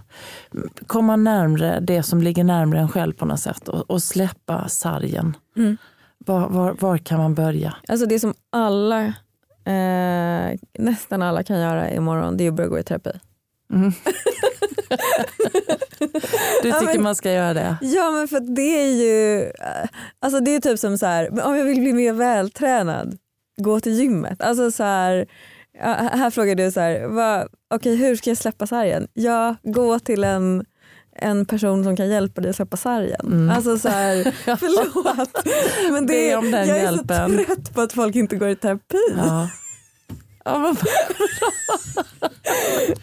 komma 0.87 1.17
närmre 1.17 1.81
det 1.81 2.03
som 2.03 2.23
ligger 2.23 2.45
närmre 2.45 2.79
en 2.79 2.89
själv 2.89 3.13
på 3.13 3.25
något 3.25 3.41
sätt 3.41 3.69
och, 3.69 3.91
och 3.91 4.03
släppa 4.03 4.69
sargen. 4.69 5.37
Mm. 5.57 5.77
Var, 6.19 6.49
var, 6.49 6.77
var, 6.81 6.99
kan 6.99 7.19
man 7.19 7.35
börja? 7.35 7.77
Alltså 7.89 8.07
det 8.07 8.21
som 8.21 8.35
alla, 8.51 9.05
eh, 9.65 10.59
nästan 10.79 11.23
alla 11.23 11.43
kan 11.43 11.61
göra 11.61 11.91
imorgon 11.91 12.37
det 12.37 12.45
är 12.45 12.49
att 12.49 12.55
börja 12.55 12.69
gå 12.69 12.79
i 12.79 12.83
terapi. 12.83 13.11
Mm. 13.73 13.93
du 16.63 16.73
tycker 16.73 16.83
ja, 16.83 16.83
men, 16.83 17.03
man 17.03 17.15
ska 17.15 17.33
göra 17.33 17.55
det? 17.55 17.77
Ja 17.83 18.11
men 18.11 18.29
för 18.29 18.41
det 18.41 18.83
är 18.83 18.93
ju, 18.93 19.51
alltså 20.21 20.41
det 20.41 20.55
är 20.55 20.61
typ 20.61 20.79
som 20.79 20.99
så 20.99 21.07
här, 21.07 21.47
om 21.47 21.57
jag 21.57 21.65
vill 21.65 21.81
bli 21.81 21.93
mer 21.93 22.13
vältränad, 22.13 23.19
gå 23.57 23.81
till 23.81 23.93
gymmet. 23.93 24.43
Alltså 24.43 24.71
så 24.71 24.83
här, 24.83 25.27
här 26.17 26.31
frågar 26.31 26.55
du 26.55 26.71
så 26.71 26.81
här, 26.81 27.07
vad, 27.07 27.49
okay, 27.75 27.95
hur 27.95 28.17
ska 28.17 28.31
jag 28.31 28.39
släppa 28.39 28.67
sargen? 28.67 29.09
Ja, 29.15 29.57
gå 29.63 29.99
till 29.99 30.25
en 30.25 30.65
en 31.19 31.47
person 31.47 31.85
som 31.85 31.97
kan 31.97 32.09
hjälpa 32.09 32.41
dig 32.41 32.51
att 32.51 32.57
släppa 32.57 32.77
sargen. 32.77 33.27
Mm. 33.27 33.51
Alltså 33.51 33.79
så 33.79 33.89
här, 33.89 34.23
förlåt. 34.57 35.45
Men 35.93 36.07
det, 36.07 36.13
det 36.13 36.29
jag 36.29 36.45
är 36.45 36.83
hjälpen. 36.83 37.39
så 37.39 37.45
trött 37.45 37.75
på 37.75 37.81
att 37.81 37.93
folk 37.93 38.15
inte 38.15 38.37
går 38.37 38.49
i 38.49 38.57
terapi. 38.57 38.99
Ja. 39.17 39.49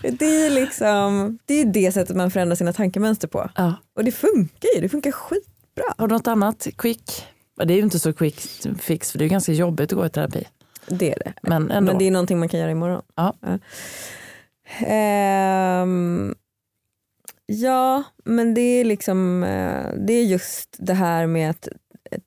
Det 0.01 0.45
är 0.45 0.49
liksom, 0.49 1.37
det 1.45 1.53
är 1.53 1.65
det 1.65 1.91
sättet 1.91 2.15
man 2.15 2.31
förändrar 2.31 2.55
sina 2.55 2.73
tankemönster 2.73 3.27
på. 3.27 3.49
Ja. 3.55 3.75
Och 3.95 4.03
det 4.03 4.11
funkar 4.11 4.69
ju, 4.75 4.81
det 4.81 4.89
funkar 4.89 5.11
skitbra. 5.11 5.83
Har 5.97 6.07
du 6.07 6.13
något 6.13 6.27
annat 6.27 6.67
quick? 6.77 7.27
Det 7.55 7.73
är 7.73 7.77
ju 7.77 7.83
inte 7.83 7.99
så 7.99 8.13
quick 8.13 8.39
fix 8.79 9.11
för 9.11 9.19
det 9.19 9.25
är 9.25 9.29
ganska 9.29 9.51
jobbigt 9.51 9.91
att 9.91 9.97
gå 9.97 10.05
i 10.05 10.09
terapi. 10.09 10.47
Det 10.87 11.11
är 11.11 11.19
det. 11.25 11.33
Men, 11.41 11.71
ändå. 11.71 11.91
Men 11.91 11.99
det 11.99 12.07
är 12.07 12.11
någonting 12.11 12.39
man 12.39 12.49
kan 12.49 12.59
göra 12.59 12.71
imorgon. 12.71 13.01
Ja. 13.15 13.35
Ja. 13.41 13.59
Um, 15.81 16.35
ja, 17.45 18.03
men 18.25 18.53
det 18.53 18.61
är 18.61 18.85
liksom 18.85 19.43
eh, 19.43 19.93
det 19.97 20.13
är 20.13 20.23
just 20.23 20.75
det 20.79 20.93
här 20.93 21.27
med 21.27 21.49
att 21.49 21.67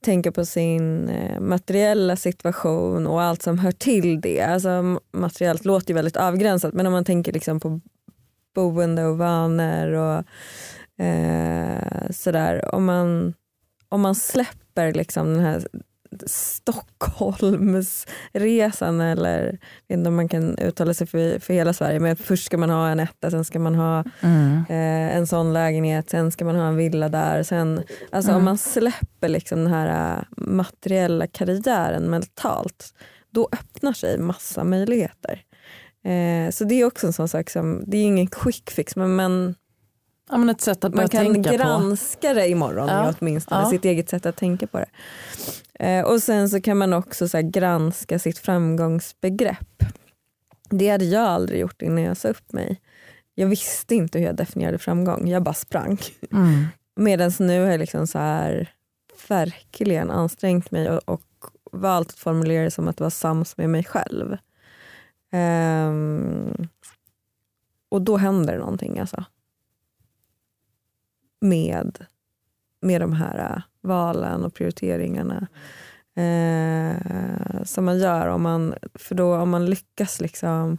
tänka 0.00 0.32
på 0.32 0.44
sin 0.44 1.08
eh, 1.08 1.40
materiella 1.40 2.16
situation 2.16 3.06
och 3.06 3.22
allt 3.22 3.42
som 3.42 3.58
hör 3.58 3.72
till 3.72 4.20
det. 4.20 4.40
Alltså, 4.40 5.00
materiellt 5.12 5.64
låter 5.64 5.88
ju 5.88 5.94
väldigt 5.94 6.16
avgränsat 6.16 6.74
men 6.74 6.86
om 6.86 6.92
man 6.92 7.04
tänker 7.04 7.32
liksom 7.32 7.60
på 7.60 7.80
boende 8.54 9.04
och 9.04 9.18
vanor 9.18 9.92
och 9.92 10.24
eh, 11.04 12.10
sådär. 12.10 12.74
Om 12.74 12.84
man, 12.84 13.34
om 13.88 14.00
man 14.00 14.14
släpper 14.14 14.92
liksom 14.92 15.34
den 15.34 15.44
här 15.44 15.62
Stockholmsresan 16.26 19.00
eller 19.00 19.44
jag 19.44 19.52
vet 19.88 19.98
inte 19.98 20.08
om 20.08 20.16
man 20.16 20.28
kan 20.28 20.58
uttala 20.58 20.94
sig 20.94 21.06
för, 21.06 21.38
för 21.38 21.54
hela 21.54 21.72
Sverige 21.72 22.00
men 22.00 22.16
först 22.16 22.46
ska 22.46 22.58
man 22.58 22.70
ha 22.70 22.88
en 22.88 23.00
etta, 23.00 23.30
sen 23.30 23.44
ska 23.44 23.58
man 23.58 23.74
ha 23.74 24.04
mm. 24.20 24.64
eh, 24.68 25.16
en 25.16 25.26
sån 25.26 25.52
lägenhet, 25.52 26.10
sen 26.10 26.30
ska 26.30 26.44
man 26.44 26.56
ha 26.56 26.68
en 26.68 26.76
villa 26.76 27.08
där. 27.08 27.42
Sen, 27.42 27.82
alltså 28.10 28.30
mm. 28.30 28.38
Om 28.38 28.44
man 28.44 28.58
släpper 28.58 29.28
liksom 29.28 29.58
den 29.58 29.72
här 29.72 30.18
uh, 30.18 30.24
materiella 30.36 31.26
karriären 31.26 32.10
mentalt 32.10 32.94
då 33.30 33.48
öppnar 33.52 33.92
sig 33.92 34.18
massa 34.18 34.64
möjligheter. 34.64 35.42
Eh, 36.04 36.50
så 36.50 36.64
det 36.64 36.80
är 36.80 36.84
också 36.84 37.06
en 37.06 37.12
sån 37.12 37.28
sak 37.28 37.50
som, 37.50 37.84
det 37.86 37.96
är 37.96 38.04
ingen 38.04 38.26
quick 38.26 38.70
fix 38.70 38.96
men, 38.96 39.16
men 39.16 39.54
Ja, 40.30 40.36
men 40.36 40.48
ett 40.48 40.60
sätt 40.60 40.84
att 40.84 40.94
man 40.94 41.08
kan 41.08 41.42
granska 41.42 42.28
på. 42.28 42.34
det 42.34 42.48
imorgon 42.48 42.88
ja. 42.88 43.14
åtminstone, 43.20 43.60
ja. 43.60 43.70
sitt 43.70 43.84
eget 43.84 44.08
sätt 44.08 44.26
att 44.26 44.36
tänka 44.36 44.66
på 44.66 44.78
det. 44.78 44.88
Eh, 45.84 46.04
och 46.04 46.22
sen 46.22 46.48
så 46.48 46.60
kan 46.60 46.78
man 46.78 46.92
också 46.92 47.28
så 47.28 47.40
granska 47.42 48.18
sitt 48.18 48.38
framgångsbegrepp. 48.38 49.82
Det 50.70 50.88
hade 50.88 51.04
jag 51.04 51.24
aldrig 51.24 51.60
gjort 51.60 51.82
innan 51.82 52.04
jag 52.04 52.16
sa 52.16 52.28
upp 52.28 52.52
mig. 52.52 52.80
Jag 53.34 53.46
visste 53.46 53.94
inte 53.94 54.18
hur 54.18 54.26
jag 54.26 54.36
definierade 54.36 54.78
framgång, 54.78 55.28
jag 55.28 55.42
bara 55.42 55.54
sprang. 55.54 55.98
Mm. 56.32 56.66
Medan 56.96 57.32
nu 57.38 57.64
har 57.64 57.70
jag 57.70 57.80
liksom 57.80 58.06
så 58.06 58.18
här 58.18 58.70
verkligen 59.28 60.10
ansträngt 60.10 60.70
mig 60.70 60.90
och, 60.90 61.00
och 61.04 61.22
valt 61.72 62.08
att 62.08 62.18
formulera 62.18 62.64
det 62.64 62.70
som 62.70 62.88
att 62.88 63.00
vara 63.00 63.10
sams 63.10 63.56
med 63.56 63.70
mig 63.70 63.84
själv. 63.84 64.36
Um, 65.32 66.68
och 67.88 68.02
då 68.02 68.16
händer 68.16 68.58
någonting 68.58 68.98
alltså. 68.98 69.24
Med, 71.48 72.06
med 72.80 73.00
de 73.00 73.12
här 73.12 73.38
äh, 73.38 73.62
valen 73.80 74.44
och 74.44 74.54
prioriteringarna 74.54 75.46
eh, 76.16 77.62
som 77.64 77.84
man 77.84 77.98
gör. 77.98 78.26
Om 78.26 78.42
man, 78.42 78.74
för 78.94 79.14
då 79.14 79.36
om 79.36 79.50
man 79.50 79.66
lyckas 79.66 80.20
liksom 80.20 80.78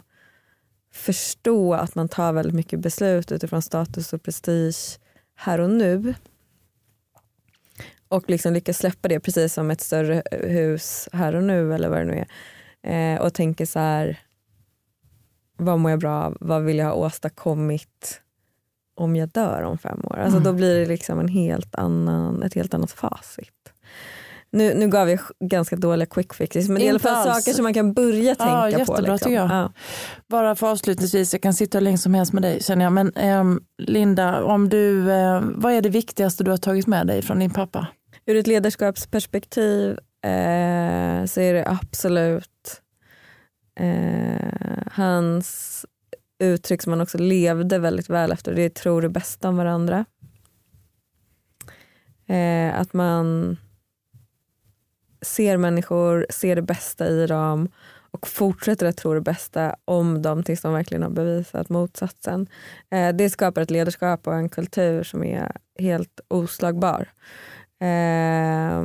förstå 0.92 1.74
att 1.74 1.94
man 1.94 2.08
tar 2.08 2.32
väldigt 2.32 2.54
mycket 2.54 2.80
beslut 2.80 3.32
utifrån 3.32 3.62
status 3.62 4.12
och 4.12 4.22
prestige 4.22 4.98
här 5.34 5.60
och 5.60 5.70
nu 5.70 6.14
och 8.08 8.30
liksom 8.30 8.52
lyckas 8.52 8.78
släppa 8.78 9.08
det 9.08 9.20
precis 9.20 9.54
som 9.54 9.70
ett 9.70 9.80
större 9.80 10.22
hus 10.30 11.08
här 11.12 11.34
och 11.34 11.44
nu 11.44 11.74
eller 11.74 11.88
vad 11.88 11.98
det 11.98 12.04
nu 12.04 12.24
är 12.82 13.14
eh, 13.14 13.20
och 13.20 13.34
tänker 13.34 13.66
så 13.66 13.78
här 13.78 14.18
vad 15.56 15.78
mår 15.78 15.90
jag 15.90 16.00
bra 16.00 16.24
av, 16.24 16.36
vad 16.40 16.62
vill 16.62 16.78
jag 16.78 16.86
ha 16.86 16.92
åstadkommit 16.92 18.20
om 18.98 19.16
jag 19.16 19.28
dör 19.28 19.62
om 19.62 19.78
fem 19.78 20.00
år. 20.04 20.16
Alltså 20.18 20.36
mm. 20.38 20.44
Då 20.44 20.52
blir 20.52 20.80
det 20.80 20.86
liksom 20.86 21.20
en 21.20 21.28
helt 21.28 21.74
annan, 21.74 22.42
ett 22.42 22.54
helt 22.54 22.74
annat 22.74 22.92
facit. 22.92 23.52
nu, 24.52 24.74
nu 24.74 24.88
gav 24.88 25.06
vi 25.06 25.18
ganska 25.44 25.76
dåliga 25.76 26.06
quick 26.06 26.34
fixes 26.34 26.68
men 26.68 26.74
det 26.74 26.82
är 26.82 26.84
i 26.84 26.88
alla 26.88 26.96
Inte 26.96 27.08
fall 27.08 27.28
alls. 27.28 27.44
saker 27.44 27.56
som 27.56 27.62
man 27.62 27.74
kan 27.74 27.92
börja 27.92 28.34
tänka 28.34 28.52
Ja, 28.52 28.62
på. 28.62 28.70
jättebra 28.70 29.00
liksom. 29.00 29.18
tycker 29.18 29.34
jag. 29.34 29.50
Ja. 29.50 29.72
Bara 30.28 30.54
för 30.54 30.70
avslutningsvis, 30.70 31.32
jag 31.32 31.42
kan 31.42 31.54
sitta 31.54 31.78
hur 31.78 31.82
länge 31.84 31.98
som 31.98 32.14
helst 32.14 32.32
med 32.32 32.42
dig 32.42 32.62
känner 32.62 32.84
jag. 32.84 32.92
Men 32.92 33.12
ehm, 33.16 33.60
Linda, 33.78 34.44
om 34.44 34.68
du, 34.68 35.10
eh, 35.12 35.42
vad 35.54 35.72
är 35.72 35.82
det 35.82 35.88
viktigaste 35.88 36.44
du 36.44 36.50
har 36.50 36.58
tagit 36.58 36.86
med 36.86 37.06
dig 37.06 37.22
från 37.22 37.38
din 37.38 37.50
pappa? 37.50 37.86
Ur 38.26 38.36
ett 38.36 38.46
ledarskapsperspektiv 38.46 39.90
eh, 40.24 41.24
så 41.26 41.40
är 41.40 41.52
det 41.54 41.64
absolut 41.66 42.80
eh, 43.80 44.86
hans 44.92 45.84
uttryck 46.38 46.82
som 46.82 46.90
man 46.90 47.00
också 47.00 47.18
levde 47.18 47.78
väldigt 47.78 48.10
väl 48.10 48.32
efter. 48.32 48.54
Det 48.54 48.62
är 48.62 48.68
tro 48.68 49.00
det 49.00 49.08
bästa 49.08 49.48
om 49.48 49.56
varandra. 49.56 50.04
Eh, 52.26 52.80
att 52.80 52.92
man 52.92 53.56
ser 55.22 55.56
människor, 55.56 56.26
ser 56.30 56.56
det 56.56 56.62
bästa 56.62 57.08
i 57.08 57.26
dem 57.26 57.68
och 58.10 58.28
fortsätter 58.28 58.86
att 58.86 58.96
tro 58.96 59.14
det 59.14 59.20
bästa 59.20 59.76
om 59.84 60.22
dem 60.22 60.42
tills 60.42 60.60
de 60.60 60.72
verkligen 60.72 61.02
har 61.02 61.10
bevisat 61.10 61.68
motsatsen. 61.68 62.46
Eh, 62.90 63.16
det 63.16 63.30
skapar 63.30 63.62
ett 63.62 63.70
ledarskap 63.70 64.26
och 64.26 64.34
en 64.34 64.48
kultur 64.48 65.02
som 65.02 65.24
är 65.24 65.52
helt 65.78 66.20
oslagbar. 66.28 67.08
Eh, 67.80 68.84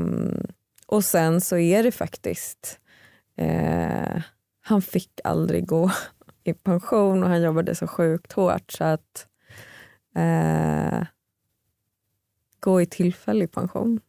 och 0.88 1.06
sen 1.06 1.42
så 1.42 1.58
är 1.58 1.84
det 1.84 1.92
faktiskt, 1.92 2.80
eh, 3.38 4.22
han 4.62 4.82
fick 4.82 5.20
aldrig 5.24 5.68
gå 5.68 5.92
i 6.44 6.54
pension 6.54 7.24
och 7.24 7.30
han 7.30 7.42
jobbade 7.42 7.76
så 7.76 7.88
sjukt 7.88 8.34
hårt 8.34 8.72
så 8.72 8.84
att 8.84 9.28
eh, 10.16 11.08
gå 12.60 12.82
i 12.82 12.86
tillfällig 12.86 13.52
pension. 13.52 14.00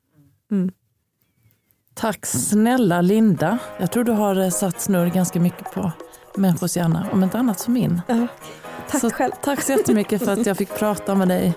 Tack 1.94 2.26
snälla 2.26 3.00
Linda. 3.00 3.58
Jag 3.78 3.92
tror 3.92 4.04
du 4.04 4.12
har 4.12 4.40
eh, 4.40 4.50
satt 4.50 4.80
snurr 4.80 5.06
ganska 5.06 5.40
mycket 5.40 5.72
på 5.72 5.92
människors 6.36 6.76
hjärna, 6.76 7.06
om 7.12 7.22
inte 7.22 7.38
annat 7.38 7.60
så 7.60 7.70
min. 7.70 8.00
Ja, 8.08 8.26
tack 8.88 9.00
Så 9.00 9.10
själv. 9.10 9.32
Tack 9.42 9.62
så 9.62 9.72
jättemycket 9.72 10.24
för 10.24 10.32
att 10.32 10.46
jag 10.46 10.56
fick 10.56 10.78
prata 10.78 11.14
med 11.14 11.28
dig. 11.28 11.54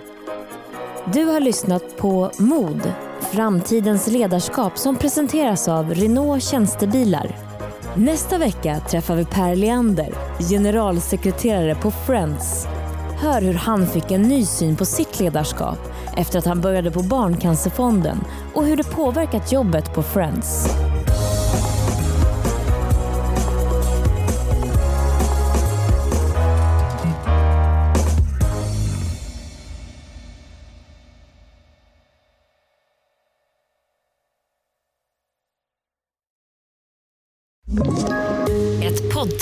Du 1.13 1.23
har 1.25 1.39
lyssnat 1.39 1.97
på 1.97 2.31
Mod, 2.39 2.93
framtidens 3.21 4.07
ledarskap 4.07 4.77
som 4.77 4.95
presenteras 4.95 5.67
av 5.67 5.93
Renault 5.93 6.43
Tjänstebilar. 6.43 7.46
Nästa 7.99 8.37
vecka 8.37 8.79
träffar 8.79 9.15
vi 9.15 9.25
Per 9.25 9.55
Leander, 9.55 10.13
generalsekreterare 10.49 11.75
på 11.75 11.91
Friends. 11.91 12.67
Hör 13.21 13.41
hur 13.41 13.53
han 13.53 13.87
fick 13.87 14.11
en 14.11 14.21
ny 14.21 14.45
syn 14.45 14.75
på 14.75 14.85
sitt 14.85 15.19
ledarskap 15.19 15.79
efter 16.17 16.39
att 16.39 16.45
han 16.45 16.61
började 16.61 16.91
på 16.91 17.03
Barncancerfonden 17.03 18.17
och 18.53 18.65
hur 18.65 18.77
det 18.77 18.91
påverkat 18.91 19.51
jobbet 19.51 19.93
på 19.93 20.03
Friends. 20.03 20.77